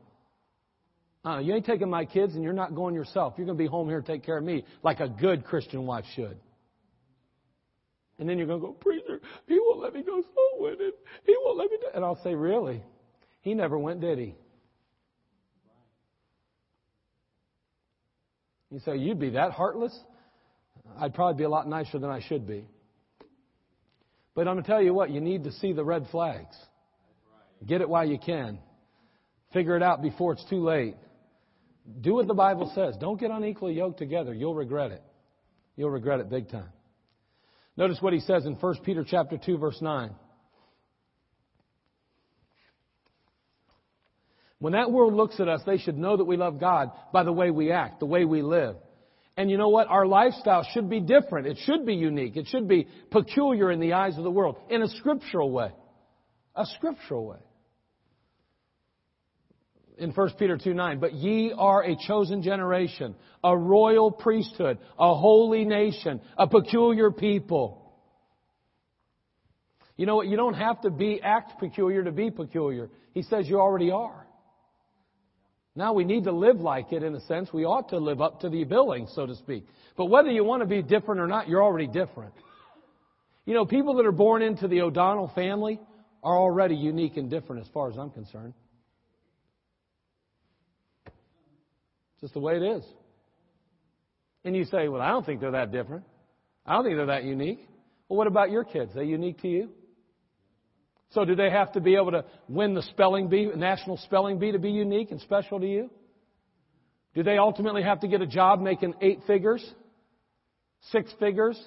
Uh, 1.24 1.38
you 1.40 1.54
ain't 1.54 1.66
taking 1.66 1.92
my 1.92 2.06
kids 2.06 2.34
and 2.34 2.44
you're 2.44 2.54
not 2.54 2.74
going 2.74 2.96
yourself. 2.96 3.36
You're 3.38 3.46
going 3.46 3.58
to 3.58 3.64
be 3.64 3.70
home 3.70 3.88
here 3.88 3.98
and 3.98 4.06
take 4.06 4.26
care 4.26 4.40
of 4.40 4.44
me 4.44 4.66
like 4.82 5.00
a 5.00 5.08
good 5.08 5.46
Christian 5.46 5.86
wife 5.86 6.06
should. 6.16 6.40
And 8.18 8.28
then 8.28 8.40
you're 8.40 8.48
going 8.48 8.62
to 8.62 8.66
go, 8.66 8.74
preacher, 8.74 9.22
he 9.48 9.60
won't 9.60 9.80
let 9.80 9.94
me 9.94 10.02
go 10.02 10.24
soul 10.24 10.58
winning. 10.58 10.92
He 11.24 11.36
won't 11.44 11.58
let 11.60 11.70
me 11.70 11.78
do 11.80 11.88
And 11.94 12.04
I'll 12.04 12.20
say, 12.24 12.34
really? 12.34 12.82
He 13.42 13.54
never 13.54 13.78
went, 13.78 14.02
did 14.02 14.18
he? 14.18 14.36
You 18.72 18.80
say, 18.80 18.98
you'd 18.98 19.20
be 19.20 19.32
that 19.32 19.52
heartless? 19.52 19.98
I'd 21.00 21.14
probably 21.14 21.38
be 21.38 21.44
a 21.44 21.50
lot 21.50 21.68
nicer 21.68 22.00
than 22.00 22.10
I 22.10 22.22
should 22.22 22.46
be. 22.46 22.66
But 24.36 24.48
I'm 24.48 24.56
going 24.56 24.64
to 24.64 24.70
tell 24.70 24.82
you 24.82 24.94
what, 24.94 25.10
you 25.10 25.22
need 25.22 25.46
to 25.46 25.52
see 25.52 25.74
the 25.74 25.84
red 25.84 26.08
flags. 26.12 26.56
Get 27.66 27.82
it 27.82 27.90
while 27.90 28.08
you 28.08 28.20
can. 28.20 28.60
Figure 29.54 29.76
it 29.76 29.84
out 29.84 30.02
before 30.02 30.34
it's 30.34 30.46
too 30.50 30.64
late. 30.64 30.96
Do 32.02 32.16
what 32.16 32.28
the 32.28 32.34
Bible 32.34 32.72
says. 32.76 32.96
Don't 33.00 33.20
get 33.20 33.32
unequally 33.32 33.74
yoked 33.74 33.98
together. 33.98 34.34
You'll 34.34 34.54
regret 34.54 34.92
it. 34.92 35.02
You'll 35.76 35.90
regret 35.90 36.20
it 36.20 36.30
big 36.30 36.50
time. 36.50 36.70
Notice 37.78 38.00
what 38.02 38.14
he 38.14 38.20
says 38.20 38.46
in 38.46 38.54
1 38.54 38.76
Peter 38.84 39.06
chapter 39.08 39.38
2 39.38 39.58
verse 39.58 39.82
9. 39.82 40.12
When 44.60 44.74
that 44.74 44.92
world 44.92 45.14
looks 45.14 45.40
at 45.40 45.48
us, 45.48 45.62
they 45.66 45.78
should 45.78 45.98
know 45.98 46.18
that 46.18 46.26
we 46.26 46.38
love 46.38 46.60
God 46.60 46.92
by 47.14 47.24
the 47.24 47.32
way 47.32 47.52
we 47.52 47.72
act, 47.72 48.00
the 48.00 48.06
way 48.06 48.26
we 48.26 48.42
live. 48.42 48.76
And 49.36 49.52
you 49.52 49.58
know 49.58 49.70
what? 49.70 49.88
Our 49.88 50.08
lifestyle 50.08 50.68
should 50.74 50.90
be 50.90 51.00
different. 51.00 51.46
It 51.46 51.60
should 51.64 51.86
be 51.86 51.94
unique. 51.94 52.36
It 52.38 52.48
should 52.48 52.68
be 52.68 52.88
peculiar 53.12 53.72
in 53.72 53.80
the 53.80 53.94
eyes 53.94 54.18
of 54.18 54.24
the 54.24 54.32
world 54.32 54.58
in 54.70 54.82
a 54.82 54.88
scriptural 54.88 55.52
way. 55.52 55.70
A 56.56 56.66
scriptural 56.78 57.28
way. 57.28 57.38
In 60.00 60.12
1 60.12 60.30
Peter 60.40 60.58
2 60.58 60.74
9, 60.74 61.00
but 61.00 61.14
ye 61.14 61.54
are 61.56 61.84
a 61.84 61.96
chosen 62.08 62.42
generation, 62.42 63.16
a 63.44 63.56
royal 63.56 64.12
priesthood, 64.12 64.80
a 64.98 65.16
holy 65.16 65.66
nation, 65.66 66.22
a 66.38 66.48
peculiar 66.48 67.12
people. 67.12 67.84
You 69.96 70.06
know 70.06 70.18
what? 70.18 70.28
You 70.28 70.38
don't 70.38 70.54
have 70.54 70.82
to 70.82 70.92
be 70.92 71.20
act 71.22 71.60
peculiar 71.60 72.04
to 72.04 72.12
be 72.12 72.30
peculiar. 72.30 72.90
He 73.14 73.24
says 73.24 73.48
you 73.48 73.60
already 73.60 73.90
are. 73.90 74.27
Now 75.78 75.94
we 75.94 76.06
need 76.06 76.24
to 76.24 76.32
live 76.32 76.60
like 76.60 76.92
it 76.92 77.04
in 77.04 77.14
a 77.14 77.22
sense. 77.22 77.54
We 77.54 77.64
ought 77.64 77.90
to 77.90 78.00
live 78.00 78.20
up 78.20 78.40
to 78.40 78.50
the 78.50 78.64
billing, 78.64 79.08
so 79.14 79.28
to 79.28 79.36
speak. 79.36 79.64
But 79.96 80.06
whether 80.06 80.32
you 80.32 80.44
want 80.44 80.64
to 80.64 80.66
be 80.66 80.82
different 80.82 81.22
or 81.22 81.28
not, 81.28 81.48
you're 81.48 81.64
already 81.64 81.86
different. 81.86 82.34
You 83.46 83.54
know, 83.54 83.64
people 83.64 83.94
that 83.98 84.06
are 84.08 84.12
born 84.12 84.42
into 84.42 84.68
the 84.68 84.82
O'Donnell 84.82 85.32
family 85.36 85.80
are 86.24 86.36
already 86.36 86.76
unique 86.76 87.16
and 87.18 87.30
different 87.30 87.62
as 87.62 87.68
far 87.76 87.92
as 87.92 87.98
I'm 87.98 88.10
concerned. 88.10 88.56
Just 92.22 92.34
the 92.34 92.40
way 92.40 92.56
it 92.56 92.64
is. 92.64 92.84
And 94.44 94.56
you 94.56 94.66
say, 94.66 94.88
well, 94.88 95.02
I 95.02 95.10
don't 95.10 95.28
think 95.28 95.42
they're 95.42 95.52
that 95.52 95.72
different. 95.72 96.06
I 96.66 96.74
don't 96.74 96.86
think 96.86 96.98
they're 96.98 97.06
that 97.06 97.24
unique. 97.24 97.60
Well, 98.10 98.18
what 98.18 98.26
about 98.26 98.50
your 98.50 98.64
kids? 98.64 98.94
Are 98.96 99.02
they 99.02 99.06
unique 99.06 99.44
to 99.44 99.48
you? 99.48 99.70
So 101.12 101.24
do 101.24 101.36
they 101.36 101.50
have 101.50 101.72
to 101.74 101.80
be 101.80 101.96
able 101.96 102.12
to 102.12 102.26
win 102.50 102.74
the 102.74 102.82
spelling 102.82 103.30
bee, 103.30 103.50
national 103.56 103.98
spelling 103.98 104.40
bee 104.40 104.52
to 104.52 104.60
be 104.60 104.72
unique 104.72 105.12
and 105.12 105.22
special 105.22 105.60
to 105.60 105.68
you? 105.68 105.90
Do 107.16 107.24
they 107.24 107.38
ultimately 107.38 107.82
have 107.84 108.02
to 108.02 108.08
get 108.08 108.22
a 108.22 108.28
job 108.28 108.62
making 108.62 108.94
eight 109.02 109.22
figures? 109.26 109.66
Six 110.92 111.12
figures? 111.20 111.60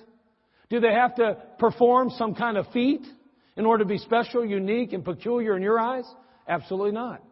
Do 0.68 0.78
they 0.78 0.92
have 0.92 1.16
to 1.16 1.36
perform 1.58 2.10
some 2.10 2.34
kind 2.34 2.56
of 2.56 2.66
feat 2.72 3.00
in 3.56 3.66
order 3.66 3.82
to 3.82 3.88
be 3.88 3.98
special, 3.98 4.44
unique, 4.44 4.92
and 4.92 5.04
peculiar 5.04 5.56
in 5.56 5.62
your 5.62 5.80
eyes? 5.80 6.04
Absolutely 6.46 6.92
not. 6.92 7.22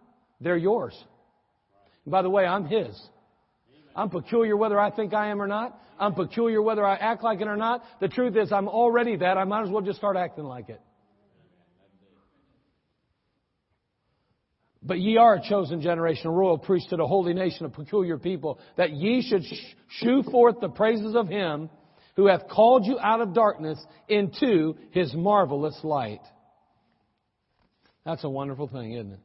They're 0.41 0.57
yours. 0.57 0.99
And 2.05 2.11
by 2.11 2.23
the 2.23 2.31
way, 2.31 2.45
I'm 2.45 2.67
His. 2.67 3.01
I'm 3.95 4.11
peculiar 4.11 4.57
whether 4.57 4.81
I 4.81 4.91
think 4.91 5.15
I 5.15 5.29
am 5.29 5.41
or 5.43 5.47
not. 5.47 5.79
I'm 5.99 6.15
peculiar 6.15 6.63
whether 6.63 6.85
I 6.85 6.97
act 6.97 7.23
like 7.23 7.41
it 7.41 7.49
or 7.49 7.57
not. 7.57 7.83
The 8.01 8.09
truth 8.09 8.37
is, 8.37 8.53
I'm 8.53 8.69
already 8.69 9.17
that. 9.17 9.37
I 9.37 9.45
might 9.45 9.65
as 9.65 9.71
well 9.71 9.83
just 9.83 9.99
start 9.99 10.17
acting 10.17 10.45
like 10.45 10.69
it. 10.69 10.81
But 14.89 15.01
ye 15.01 15.19
are 15.19 15.35
a 15.35 15.43
chosen 15.47 15.83
generation, 15.83 16.29
a 16.29 16.31
royal 16.31 16.57
priesthood, 16.57 16.99
a 16.99 17.07
holy 17.07 17.35
nation, 17.35 17.67
a 17.67 17.69
peculiar 17.69 18.17
people, 18.17 18.59
that 18.79 18.91
ye 18.91 19.21
should 19.21 19.43
shew 19.89 20.23
forth 20.23 20.61
the 20.61 20.71
praises 20.71 21.15
of 21.15 21.29
him 21.29 21.69
who 22.17 22.27
hath 22.27 22.49
called 22.49 22.87
you 22.87 22.99
out 22.99 23.21
of 23.21 23.35
darkness 23.35 23.79
into 24.09 24.77
his 24.93 25.15
marvelous 25.15 25.79
light. 25.85 26.23
That's 28.07 28.25
a 28.25 28.31
wonderful 28.31 28.67
thing, 28.67 28.95
isn't 28.95 29.13
it? 29.13 29.21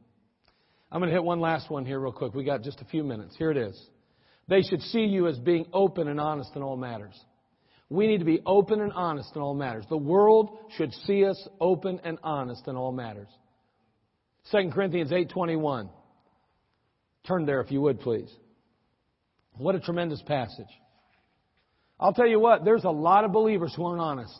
I'm 0.92 1.00
going 1.00 1.08
to 1.08 1.14
hit 1.14 1.24
one 1.24 1.40
last 1.40 1.70
one 1.70 1.86
here 1.86 1.98
real 1.98 2.12
quick. 2.12 2.34
We 2.34 2.44
got 2.44 2.62
just 2.62 2.82
a 2.82 2.84
few 2.84 3.02
minutes. 3.02 3.34
Here 3.38 3.50
it 3.50 3.56
is. 3.56 3.80
They 4.46 4.60
should 4.60 4.82
see 4.82 5.06
you 5.06 5.28
as 5.28 5.38
being 5.38 5.64
open 5.72 6.08
and 6.08 6.20
honest 6.20 6.50
in 6.56 6.62
all 6.62 6.76
matters. 6.76 7.18
We 7.88 8.06
need 8.06 8.18
to 8.18 8.26
be 8.26 8.42
open 8.44 8.82
and 8.82 8.92
honest 8.92 9.34
in 9.34 9.40
all 9.40 9.54
matters. 9.54 9.86
The 9.88 9.96
world 9.96 10.58
should 10.76 10.92
see 11.06 11.24
us 11.24 11.48
open 11.58 12.02
and 12.04 12.18
honest 12.22 12.68
in 12.68 12.76
all 12.76 12.92
matters. 12.92 13.28
2 14.50 14.70
Corinthians 14.70 15.10
8:21. 15.10 15.88
Turn 17.26 17.46
there 17.46 17.60
if 17.60 17.70
you 17.70 17.80
would 17.80 18.00
please. 18.00 18.30
What 19.56 19.74
a 19.74 19.80
tremendous 19.80 20.20
passage. 20.22 20.68
I'll 21.98 22.12
tell 22.12 22.26
you 22.26 22.40
what, 22.40 22.64
there's 22.64 22.84
a 22.84 22.90
lot 22.90 23.24
of 23.24 23.32
believers 23.32 23.72
who 23.74 23.84
aren't 23.84 24.00
honest. 24.00 24.38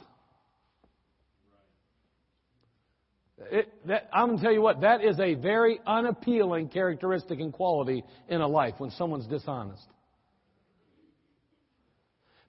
It, 3.51 3.73
that, 3.87 4.09
I'm 4.13 4.29
going 4.29 4.39
to 4.39 4.45
tell 4.45 4.53
you 4.53 4.61
what, 4.61 4.81
that 4.81 5.05
is 5.05 5.19
a 5.21 5.35
very 5.35 5.79
unappealing 5.87 6.69
characteristic 6.69 7.41
and 7.41 7.53
quality 7.53 8.05
in 8.29 8.41
a 8.41 8.49
life 8.49 8.75
when 8.79 8.91
someone's 8.91 9.27
dishonest. 9.27 9.87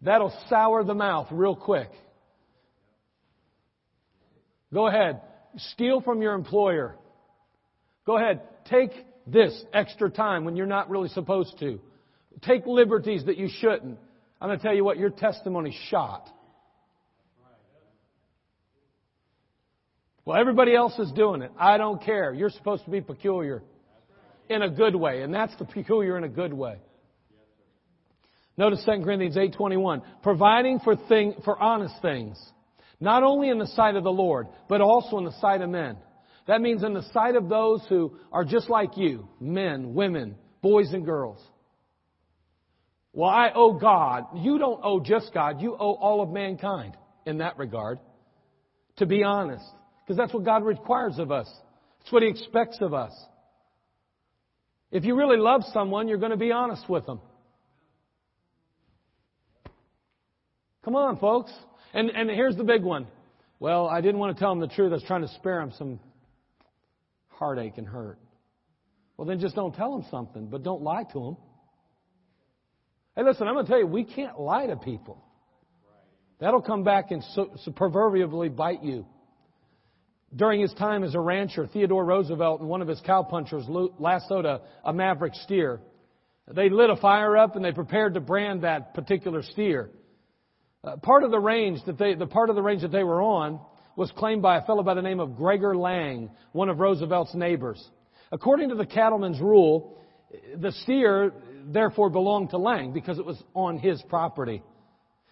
That'll 0.01 0.35
sour 0.49 0.83
the 0.83 0.93
mouth 0.93 1.27
real 1.31 1.55
quick. 1.55 1.89
Go 4.73 4.87
ahead. 4.87 5.21
Steal 5.73 6.01
from 6.01 6.21
your 6.21 6.33
employer. 6.33 6.95
Go 8.05 8.17
ahead. 8.17 8.41
Take 8.69 8.91
this 9.27 9.63
extra 9.73 10.09
time 10.09 10.45
when 10.45 10.55
you're 10.55 10.65
not 10.65 10.89
really 10.89 11.09
supposed 11.09 11.57
to. 11.59 11.79
Take 12.41 12.65
liberties 12.65 13.25
that 13.25 13.37
you 13.37 13.49
shouldn't. 13.59 13.97
I'm 14.39 14.49
going 14.49 14.59
to 14.59 14.63
tell 14.63 14.75
you 14.75 14.83
what, 14.83 14.97
your 14.97 15.09
testimony 15.09 15.75
shot. 15.89 16.29
Well, 20.25 20.37
everybody 20.39 20.75
else 20.75 20.97
is 20.97 21.11
doing 21.11 21.41
it. 21.41 21.51
I 21.57 21.77
don't 21.77 22.01
care. 22.01 22.33
You're 22.33 22.49
supposed 22.49 22.83
to 22.85 22.91
be 22.91 22.99
peculiar 22.99 23.63
in 24.49 24.61
a 24.61 24.69
good 24.69 24.95
way, 24.95 25.21
and 25.21 25.33
that's 25.33 25.55
the 25.57 25.65
peculiar 25.65 26.17
in 26.17 26.23
a 26.23 26.29
good 26.29 26.53
way. 26.53 26.77
Notice 28.57 28.83
2 28.85 29.03
Corinthians 29.03 29.35
8:21, 29.35 30.01
providing 30.23 30.79
for 30.79 30.95
thing 30.95 31.35
for 31.43 31.61
honest 31.61 32.01
things, 32.01 32.41
not 32.99 33.21
only 33.21 33.49
in 33.49 33.59
the 33.59 33.67
sight 33.67 33.95
of 33.95 34.03
the 34.03 34.11
Lord, 34.11 34.47
but 34.67 34.81
also 34.81 35.17
in 35.17 35.25
the 35.25 35.33
sight 35.33 35.61
of 35.61 35.69
men. 35.69 35.97
That 36.47 36.61
means 36.61 36.83
in 36.83 36.93
the 36.93 37.03
sight 37.11 37.35
of 37.35 37.49
those 37.49 37.81
who 37.89 38.17
are 38.31 38.45
just 38.45 38.69
like 38.69 38.97
you, 38.97 39.27
men, 39.39 39.93
women, 39.95 40.35
boys 40.61 40.93
and 40.93 41.03
girls. 41.03 41.41
Well, 43.13 43.29
I 43.29 43.51
owe 43.55 43.73
God. 43.73 44.25
You 44.35 44.59
don't 44.59 44.79
owe 44.83 44.99
just 44.99 45.33
God, 45.33 45.61
you 45.61 45.73
owe 45.73 45.93
all 45.93 46.21
of 46.21 46.29
mankind 46.29 46.95
in 47.25 47.39
that 47.39 47.57
regard. 47.57 47.99
To 48.97 49.05
be 49.05 49.23
honest. 49.23 49.65
Because 50.03 50.17
that's 50.17 50.33
what 50.33 50.43
God 50.43 50.63
requires 50.63 51.17
of 51.17 51.31
us. 51.31 51.49
It's 52.01 52.11
what 52.11 52.21
He 52.21 52.29
expects 52.29 52.77
of 52.81 52.93
us. 52.93 53.11
If 54.91 55.03
you 55.03 55.15
really 55.15 55.37
love 55.37 55.63
someone, 55.73 56.07
you're 56.07 56.19
going 56.19 56.31
to 56.31 56.37
be 56.37 56.51
honest 56.51 56.87
with 56.87 57.05
them. 57.05 57.19
Come 60.83 60.95
on, 60.95 61.17
folks. 61.17 61.51
And, 61.93 62.11
and 62.11 62.29
here's 62.29 62.55
the 62.55 62.63
big 62.63 62.83
one. 62.83 63.07
Well, 63.59 63.87
I 63.87 64.01
didn't 64.01 64.19
want 64.19 64.37
to 64.37 64.39
tell 64.39 64.51
him 64.51 64.59
the 64.59 64.67
truth. 64.67 64.91
I 64.91 64.95
was 64.95 65.03
trying 65.03 65.23
to 65.23 65.33
spare 65.35 65.59
him 65.59 65.73
some 65.77 65.99
heartache 67.37 67.77
and 67.77 67.87
hurt. 67.87 68.19
Well, 69.17 69.27
then 69.27 69.39
just 69.39 69.55
don't 69.55 69.73
tell 69.73 69.95
him 69.95 70.05
something, 70.11 70.47
but 70.47 70.63
don't 70.63 70.81
lie 70.81 71.03
to 71.13 71.19
him. 71.19 71.37
Hey, 73.15 73.23
listen, 73.23 73.47
I'm 73.47 73.53
going 73.53 73.65
to 73.65 73.71
tell 73.71 73.79
you, 73.79 73.87
we 73.87 74.03
can't 74.03 74.39
lie 74.39 74.67
to 74.67 74.75
people. 74.75 75.23
That'll 76.39 76.61
come 76.61 76.83
back 76.83 77.11
and 77.11 77.23
so, 77.33 77.51
so 77.63 77.71
proverbially 77.71 78.49
bite 78.49 78.83
you. 78.83 79.05
During 80.35 80.59
his 80.59 80.73
time 80.73 81.05
as 81.05 81.15
a 81.15 81.19
rancher, 81.19 81.65
Theodore 81.65 82.03
Roosevelt 82.03 82.59
and 82.59 82.67
one 82.67 82.81
of 82.81 82.89
his 82.89 82.99
cowpunchers 83.07 83.65
lassoed 83.99 84.45
a, 84.45 84.61
a 84.83 84.91
maverick 84.91 85.33
steer. 85.35 85.79
They 86.51 86.69
lit 86.69 86.89
a 86.89 86.97
fire 86.97 87.37
up 87.37 87.55
and 87.55 87.63
they 87.63 87.71
prepared 87.71 88.15
to 88.15 88.19
brand 88.19 88.63
that 88.63 88.93
particular 88.93 89.43
steer. 89.43 89.91
Uh, 90.83 90.97
part 90.97 91.23
of 91.23 91.31
the 91.31 91.39
range 91.39 91.79
that 91.85 91.97
they, 91.97 92.15
the 92.15 92.27
part 92.27 92.49
of 92.49 92.55
the 92.57 92.61
range 92.61 92.81
that 92.81 92.91
they 92.91 93.03
were 93.03 93.21
on 93.21 93.61
was 93.95 94.11
claimed 94.11 94.41
by 94.41 94.57
a 94.57 94.65
fellow 94.65 94.83
by 94.83 94.93
the 94.93 95.01
name 95.01 95.19
of 95.19 95.35
Gregor 95.35 95.75
Lang, 95.75 96.29
one 96.51 96.69
of 96.69 96.79
Roosevelt's 96.79 97.33
neighbors. 97.33 97.83
According 98.31 98.69
to 98.69 98.75
the 98.75 98.85
cattleman's 98.85 99.39
rule, 99.39 99.97
the 100.57 100.71
steer 100.71 101.31
therefore 101.67 102.09
belonged 102.09 102.51
to 102.51 102.57
Lang 102.57 102.93
because 102.93 103.19
it 103.19 103.25
was 103.25 103.41
on 103.53 103.77
his 103.77 104.01
property. 104.03 104.61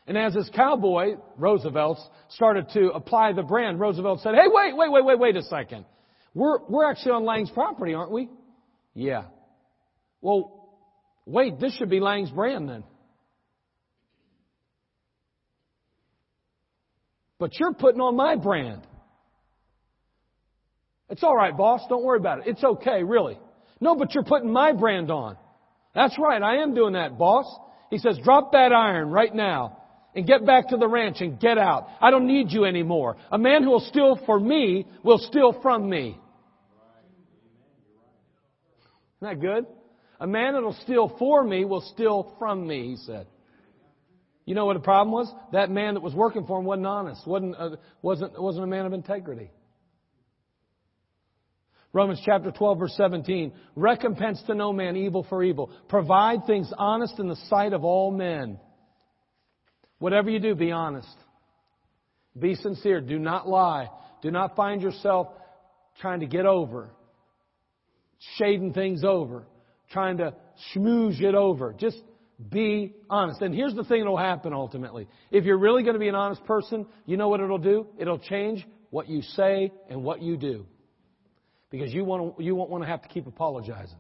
And 0.06 0.18
as 0.18 0.34
his 0.34 0.50
cowboy, 0.54 1.16
Roosevelt, 1.38 1.98
started 2.30 2.70
to 2.74 2.92
apply 2.92 3.34
the 3.34 3.44
brand, 3.44 3.80
Roosevelt 3.80 4.22
said, 4.22 4.36
Hey, 4.36 4.48
wait, 4.48 4.76
wait, 4.76 4.92
wait, 4.92 5.06
wait, 5.06 5.20
wait 5.20 5.36
a 5.38 5.44
second. 5.44 5.86
We're, 6.34 6.60
we're 6.68 6.90
actually 6.90 7.12
on 7.12 7.26
Lang's 7.26 7.52
property, 7.52 7.94
aren't 7.94 8.12
we? 8.12 8.30
Yeah. 8.94 9.26
Well, 10.22 10.70
wait, 11.26 11.60
this 11.60 11.76
should 11.76 11.90
be 11.90 12.00
Lang's 12.00 12.32
brand 12.32 12.68
then. 12.68 12.84
But 17.44 17.60
you're 17.60 17.74
putting 17.74 18.00
on 18.00 18.16
my 18.16 18.38
brand. 18.38 18.88
It's 21.10 21.24
all 21.24 21.36
right, 21.36 21.56
boss. 21.58 21.82
Don't 21.90 22.02
worry 22.02 22.18
about 22.18 22.40
it. 22.40 22.44
It's 22.48 22.64
okay, 22.64 23.04
really. 23.04 23.38
No, 23.82 23.98
but 23.98 24.14
you're 24.16 24.24
putting 24.24 24.50
my 24.50 24.72
brand 24.72 25.12
on. 25.12 25.36
That's 25.94 26.18
right. 26.18 26.42
I 26.42 26.62
am 26.62 26.74
doing 26.74 26.94
that, 26.94 27.18
boss. 27.18 27.46
He 27.90 27.98
says, 27.98 28.18
drop 28.24 28.54
that 28.54 28.72
iron 28.72 29.10
right 29.10 29.36
now 29.36 29.78
and 30.16 30.26
get 30.26 30.46
back 30.46 30.70
to 30.70 30.78
the 30.78 30.88
ranch 30.88 31.18
and 31.20 31.38
get 31.38 31.58
out. 31.58 31.90
I 32.00 32.12
don't 32.12 32.28
need 32.28 32.50
you 32.50 32.64
anymore. 32.64 33.18
A 33.30 33.38
man 33.38 33.62
who 33.64 33.72
will 33.72 33.88
steal 33.90 34.18
for 34.26 34.40
me 34.40 34.88
will 35.04 35.18
steal 35.18 35.60
from 35.62 35.90
me. 35.90 36.18
Isn't 39.22 39.22
that 39.22 39.42
good? 39.42 39.66
A 40.22 40.28
man 40.28 40.54
that 40.54 40.64
will 40.64 40.78
steal 40.84 41.14
for 41.20 41.44
me 41.44 41.66
will 41.66 41.82
steal 41.94 42.38
from 42.40 42.66
me, 42.66 42.92
he 42.92 42.96
said. 42.96 43.28
You 44.46 44.56
know 44.56 44.66
what 44.66 44.74
the 44.74 44.82
problem 44.82 45.14
was? 45.14 45.34
That 45.54 45.70
man 45.70 45.94
that 45.94 46.02
was 46.02 46.14
working 46.14 46.46
for 46.46 46.60
him 46.60 46.66
wasn't 46.66 46.88
honest, 46.88 47.26
wasn't, 47.26 47.56
uh, 47.58 47.70
wasn't, 48.02 48.42
wasn't 48.42 48.66
a 48.66 48.68
man 48.68 48.86
of 48.86 48.94
integrity. 48.94 49.52
Romans 51.94 52.20
chapter 52.26 52.52
12 52.52 52.80
verse 52.80 52.94
17. 52.98 53.54
Recompense 53.76 54.42
to 54.48 54.56
no 54.56 54.74
man 54.74 54.98
evil 54.98 55.26
for 55.30 55.44
evil. 55.44 55.70
Provide 55.88 56.46
things 56.46 56.72
honest 56.78 57.20
in 57.20 57.28
the 57.28 57.38
sight 57.50 57.72
of 57.72 57.86
all 57.86 58.12
men. 58.12 58.60
Whatever 60.00 60.30
you 60.30 60.40
do, 60.40 60.56
be 60.56 60.72
honest. 60.72 61.16
Be 62.38 62.56
sincere. 62.56 63.00
Do 63.00 63.20
not 63.20 63.48
lie. 63.48 63.88
Do 64.24 64.32
not 64.32 64.56
find 64.56 64.82
yourself 64.82 65.28
trying 66.02 66.22
to 66.22 66.26
get 66.26 66.46
over, 66.46 66.90
shading 68.38 68.74
things 68.74 69.04
over, 69.04 69.46
trying 69.92 70.18
to 70.18 70.34
schmooze 70.74 71.22
it 71.22 71.36
over. 71.36 71.74
Just 71.78 71.98
be 72.50 72.94
honest. 73.10 73.42
And 73.42 73.54
here's 73.54 73.76
the 73.76 73.84
thing 73.84 74.00
that'll 74.00 74.18
happen 74.18 74.54
ultimately. 74.54 75.08
If 75.32 75.46
you're 75.46 75.58
really 75.58 75.84
going 75.84 75.94
to 75.94 76.00
be 76.00 76.08
an 76.08 76.16
honest 76.16 76.44
person, 76.46 76.86
you 77.06 77.18
know 77.18 77.30
what 77.30 77.40
it'll 77.40 77.58
do? 77.58 77.88
It'll 77.98 78.20
change 78.20 78.66
what 78.90 79.08
you 79.08 79.22
say 79.22 79.72
and 79.90 80.04
what 80.04 80.22
you 80.22 80.38
do. 80.38 80.66
Because 81.70 81.94
you 81.94 82.06
won't, 82.06 82.40
you 82.40 82.56
won't 82.56 82.70
want 82.70 82.84
to 82.84 82.90
have 82.90 83.02
to 83.02 83.08
keep 83.08 83.28
apologizing. 83.28 83.98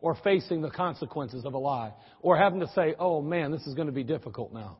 Or 0.00 0.14
facing 0.22 0.60
the 0.60 0.70
consequences 0.70 1.44
of 1.44 1.54
a 1.54 1.58
lie. 1.58 1.92
Or 2.20 2.36
having 2.36 2.60
to 2.60 2.68
say, 2.68 2.94
oh 2.98 3.20
man, 3.22 3.50
this 3.50 3.66
is 3.66 3.74
going 3.74 3.86
to 3.86 3.92
be 3.92 4.04
difficult 4.04 4.52
now. 4.52 4.78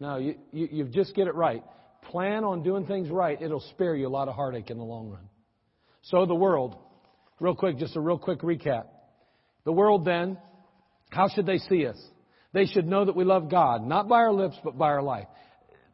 No, 0.00 0.16
you, 0.18 0.36
you, 0.52 0.68
you 0.70 0.84
just 0.84 1.14
get 1.14 1.28
it 1.28 1.34
right. 1.34 1.62
Plan 2.10 2.44
on 2.44 2.62
doing 2.62 2.86
things 2.86 3.08
right. 3.10 3.40
It'll 3.40 3.64
spare 3.72 3.94
you 3.94 4.06
a 4.06 4.10
lot 4.10 4.28
of 4.28 4.34
heartache 4.34 4.70
in 4.70 4.78
the 4.78 4.84
long 4.84 5.08
run. 5.08 5.28
So 6.02 6.26
the 6.26 6.34
world, 6.34 6.76
real 7.40 7.54
quick, 7.54 7.78
just 7.78 7.96
a 7.96 8.00
real 8.00 8.18
quick 8.18 8.40
recap. 8.40 8.84
The 9.64 9.72
world 9.72 10.04
then 10.04 10.36
how 11.14 11.28
should 11.28 11.46
they 11.46 11.58
see 11.58 11.86
us? 11.86 12.00
They 12.52 12.66
should 12.66 12.86
know 12.86 13.04
that 13.04 13.16
we 13.16 13.24
love 13.24 13.50
God, 13.50 13.86
not 13.86 14.08
by 14.08 14.16
our 14.16 14.32
lips, 14.32 14.56
but 14.62 14.78
by 14.78 14.88
our 14.88 15.02
life. 15.02 15.26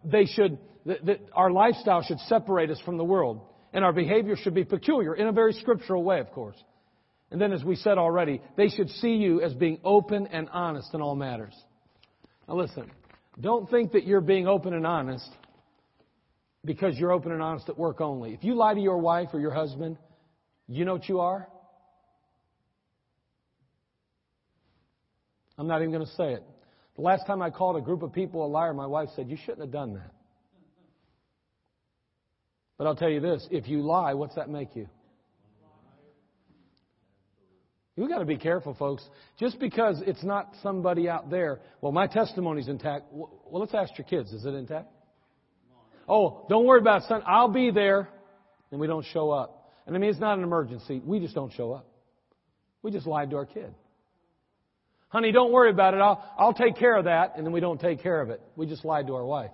They 0.05 0.25
should, 0.27 0.59
that, 0.87 1.05
that 1.07 1.21
our 1.33 1.51
lifestyle 1.51 2.03
should 2.03 2.19
separate 2.21 2.71
us 2.71 2.81
from 2.85 2.97
the 2.97 3.05
world, 3.05 3.41
and 3.73 3.85
our 3.85 3.93
behavior 3.93 4.37
should 4.37 4.55
be 4.55 4.65
peculiar 4.65 5.15
in 5.15 5.27
a 5.27 5.33
very 5.33 5.53
scriptural 5.55 6.03
way, 6.03 6.21
of 6.21 6.31
course. 6.33 6.57
And 7.31 7.41
then, 7.41 7.53
as 7.53 7.63
we 7.63 7.77
said 7.77 7.97
already, 7.97 8.43
they 8.57 8.69
should 8.69 8.91
see 8.91 9.15
you 9.15 9.41
as 9.41 9.55
being 9.55 9.79
open 9.85 10.27
and 10.27 10.49
honest 10.51 10.93
in 10.95 11.01
all 11.01 11.15
matters. 11.15 11.55
Now 12.49 12.57
listen, 12.57 12.91
don't 13.41 13.71
think 13.71 13.93
that 13.93 14.05
you're 14.05 14.21
being 14.21 14.49
open 14.49 14.75
and 14.75 14.87
honest 14.87 15.31
because 16.65 16.99
you're 16.99 17.13
open 17.13 17.33
and 17.33 17.41
honest 17.41 17.69
at 17.69 17.79
work 17.79 18.01
only. 18.01 18.35
If 18.35 18.43
you 18.43 18.55
lie 18.55 18.75
to 18.75 18.81
your 18.81 18.99
wife 18.99 19.29
or 19.33 19.41
your 19.41 19.53
husband, 19.53 19.97
you 20.67 20.85
know 20.85 20.95
what 20.95 21.09
you 21.09 21.21
are? 21.21 21.47
I'm 25.61 25.67
not 25.67 25.83
even 25.83 25.93
going 25.93 26.07
to 26.07 26.13
say 26.13 26.33
it. 26.33 26.43
The 26.97 27.03
last 27.03 27.27
time 27.27 27.43
I 27.43 27.51
called 27.51 27.77
a 27.77 27.83
group 27.83 28.03
of 28.03 28.15
people 28.15 28.47
a 28.47 28.49
liar, 28.49 28.73
my 28.73 28.87
wife 28.87 29.11
said, 29.15 29.29
You 29.29 29.37
shouldn't 29.37 29.61
have 29.61 29.71
done 29.71 29.93
that. 29.93 30.11
But 32.79 32.87
I'll 32.87 32.97
tell 32.97 33.11
you 33.11 33.21
this 33.21 33.47
if 33.51 33.69
you 33.69 33.83
lie, 33.83 34.15
what's 34.15 34.37
that 34.37 34.49
make 34.49 34.75
you? 34.75 34.89
We've 37.95 38.09
got 38.09 38.21
to 38.21 38.25
be 38.25 38.39
careful, 38.39 38.73
folks. 38.73 39.07
Just 39.39 39.61
because 39.61 40.03
it's 40.07 40.25
not 40.25 40.55
somebody 40.63 41.11
out 41.11 41.29
there, 41.29 41.61
well, 41.83 41.93
my 41.93 42.07
testimony's 42.07 42.69
intact. 42.69 43.05
Well, 43.13 43.31
let's 43.51 43.75
ask 43.75 43.93
your 43.99 44.07
kids, 44.07 44.33
is 44.33 44.47
it 44.47 44.55
intact? 44.55 44.89
Oh, 46.09 46.47
don't 46.49 46.65
worry 46.65 46.81
about 46.81 47.03
it, 47.03 47.09
son. 47.09 47.21
I'll 47.27 47.53
be 47.53 47.71
there. 47.71 48.09
And 48.71 48.81
we 48.81 48.87
don't 48.87 49.05
show 49.13 49.31
up. 49.31 49.71
And 49.87 49.95
I 49.95 49.99
mean, 49.99 50.09
it's 50.09 50.19
not 50.19 50.39
an 50.39 50.45
emergency. 50.45 51.03
We 51.05 51.21
just 51.21 51.35
don't 51.35 51.53
show 51.53 51.73
up. 51.73 51.87
We 52.83 52.91
just 52.91 53.07
lied 53.07 53.29
to 53.31 53.37
our 53.37 53.45
kid. 53.45 53.75
Honey, 55.11 55.33
don't 55.33 55.53
worry 55.53 55.71
about 55.71 55.95
it. 55.95 55.99
I'll, 55.99 56.25
I'll 56.39 56.55
take 56.55 56.77
care 56.77 56.97
of 56.97 57.05
that. 57.05 57.35
And 57.37 57.45
then 57.45 57.53
we 57.53 57.61
don't 57.61 57.81
take 57.81 58.03
care 58.03 58.21
of 58.21 58.31
it. 58.31 58.41
We 58.57 58.67
just 58.67 58.85
lied 58.85 59.09
to 59.09 59.15
our 59.15 59.25
wife. 59.25 59.51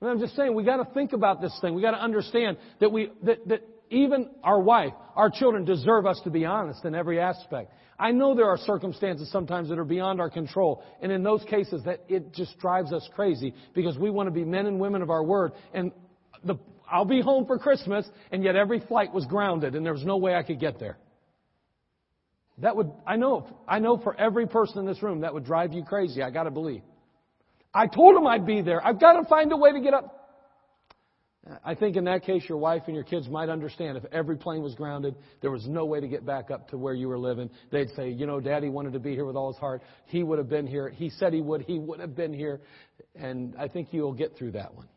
And 0.00 0.10
I'm 0.10 0.18
just 0.20 0.34
saying, 0.36 0.54
we 0.54 0.64
gotta 0.64 0.88
think 0.94 1.12
about 1.12 1.40
this 1.40 1.56
thing. 1.60 1.74
We 1.74 1.82
gotta 1.82 2.02
understand 2.02 2.56
that 2.80 2.90
we, 2.90 3.12
that, 3.24 3.46
that 3.48 3.62
even 3.90 4.30
our 4.42 4.60
wife, 4.60 4.92
our 5.16 5.28
children 5.30 5.64
deserve 5.64 6.06
us 6.06 6.20
to 6.24 6.30
be 6.30 6.44
honest 6.44 6.84
in 6.84 6.94
every 6.94 7.20
aspect. 7.20 7.72
I 7.98 8.12
know 8.12 8.34
there 8.34 8.48
are 8.48 8.58
circumstances 8.58 9.30
sometimes 9.30 9.68
that 9.68 9.78
are 9.78 9.84
beyond 9.84 10.20
our 10.20 10.30
control. 10.30 10.84
And 11.02 11.10
in 11.10 11.22
those 11.22 11.42
cases 11.44 11.82
that 11.84 12.04
it 12.08 12.32
just 12.32 12.58
drives 12.60 12.92
us 12.92 13.06
crazy 13.14 13.54
because 13.74 13.98
we 13.98 14.08
want 14.08 14.28
to 14.28 14.30
be 14.30 14.44
men 14.44 14.66
and 14.66 14.78
women 14.78 15.02
of 15.02 15.10
our 15.10 15.24
word. 15.24 15.52
And 15.74 15.90
the, 16.44 16.56
I'll 16.90 17.04
be 17.04 17.20
home 17.20 17.46
for 17.46 17.58
Christmas 17.58 18.06
and 18.30 18.44
yet 18.44 18.56
every 18.56 18.80
flight 18.80 19.12
was 19.12 19.26
grounded 19.26 19.74
and 19.74 19.84
there 19.84 19.92
was 19.92 20.04
no 20.04 20.16
way 20.16 20.34
I 20.34 20.44
could 20.44 20.60
get 20.60 20.78
there. 20.78 20.96
That 22.60 22.76
would, 22.76 22.90
I 23.06 23.16
know, 23.16 23.46
I 23.66 23.78
know 23.78 23.98
for 23.98 24.18
every 24.18 24.46
person 24.46 24.78
in 24.78 24.86
this 24.86 25.02
room 25.02 25.20
that 25.20 25.32
would 25.32 25.44
drive 25.44 25.72
you 25.72 25.84
crazy. 25.84 26.22
I 26.22 26.30
gotta 26.30 26.50
believe. 26.50 26.82
I 27.72 27.86
told 27.86 28.16
him 28.16 28.26
I'd 28.26 28.46
be 28.46 28.62
there. 28.62 28.84
I've 28.84 29.00
got 29.00 29.20
to 29.20 29.28
find 29.28 29.52
a 29.52 29.56
way 29.56 29.72
to 29.72 29.80
get 29.80 29.94
up. 29.94 30.14
I 31.64 31.74
think 31.74 31.96
in 31.96 32.04
that 32.04 32.24
case, 32.24 32.42
your 32.46 32.58
wife 32.58 32.82
and 32.86 32.94
your 32.94 33.04
kids 33.04 33.28
might 33.28 33.48
understand 33.48 33.96
if 33.96 34.04
every 34.12 34.36
plane 34.36 34.62
was 34.62 34.74
grounded, 34.74 35.14
there 35.40 35.50
was 35.50 35.66
no 35.66 35.86
way 35.86 35.98
to 36.00 36.08
get 36.08 36.26
back 36.26 36.50
up 36.50 36.68
to 36.70 36.78
where 36.78 36.92
you 36.92 37.08
were 37.08 37.18
living. 37.18 37.48
They'd 37.70 37.88
say, 37.96 38.10
you 38.10 38.26
know, 38.26 38.38
Daddy 38.38 38.68
wanted 38.68 38.92
to 38.92 38.98
be 38.98 39.14
here 39.14 39.24
with 39.24 39.36
all 39.36 39.50
his 39.52 39.58
heart. 39.58 39.82
He 40.06 40.22
would 40.22 40.38
have 40.38 40.50
been 40.50 40.66
here. 40.66 40.90
He 40.90 41.08
said 41.08 41.32
he 41.32 41.40
would. 41.40 41.62
He 41.62 41.78
would 41.78 42.00
have 42.00 42.14
been 42.14 42.34
here. 42.34 42.60
And 43.14 43.54
I 43.58 43.68
think 43.68 43.88
you'll 43.92 44.12
get 44.12 44.36
through 44.36 44.52
that 44.52 44.74
one. 44.74 44.88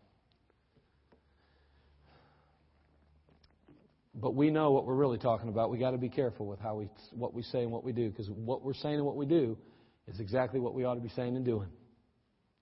But 4.14 4.36
we 4.36 4.52
know 4.52 4.72
what 4.72 4.86
we're 4.86 4.96
really 4.96 5.18
talking 5.18 5.48
about. 5.48 5.72
We 5.72 5.78
got 5.78 5.92
to 5.92 5.98
be 5.98 6.10
careful 6.10 6.46
with 6.46 6.60
how 6.60 6.76
we, 6.76 6.90
what 7.14 7.34
we 7.34 7.44
say 7.44 7.64
and 7.64 7.72
what 7.72 7.84
we 7.84 7.94
do, 7.94 8.10
because 8.10 8.30
what 8.30 8.62
we're 8.62 8.74
saying 8.74 8.96
and 8.96 9.06
what 9.06 9.16
we 9.16 9.26
do 9.26 9.58
is 10.08 10.20
exactly 10.20 10.60
what 10.60 10.74
we 10.74 10.84
ought 10.84 10.96
to 10.96 11.02
be 11.02 11.10
saying 11.10 11.36
and 11.36 11.46
doing. 11.46 11.70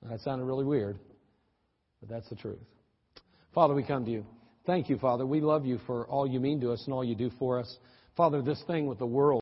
That 0.03 0.19
sounded 0.21 0.45
really 0.45 0.63
weird, 0.63 0.99
but 1.99 2.09
that's 2.09 2.29
the 2.29 2.35
truth. 2.35 2.59
Father, 3.53 3.73
we 3.73 3.83
come 3.83 4.05
to 4.05 4.11
you. 4.11 4.25
Thank 4.65 4.89
you, 4.89 4.97
Father. 4.99 5.25
We 5.25 5.41
love 5.41 5.65
you 5.65 5.79
for 5.87 6.07
all 6.07 6.27
you 6.27 6.39
mean 6.39 6.61
to 6.61 6.71
us 6.71 6.83
and 6.85 6.93
all 6.93 7.03
you 7.03 7.15
do 7.15 7.31
for 7.39 7.59
us. 7.59 7.77
Father, 8.15 8.41
this 8.41 8.61
thing 8.67 8.85
with 8.85 8.99
the 8.99 9.05
world. 9.05 9.37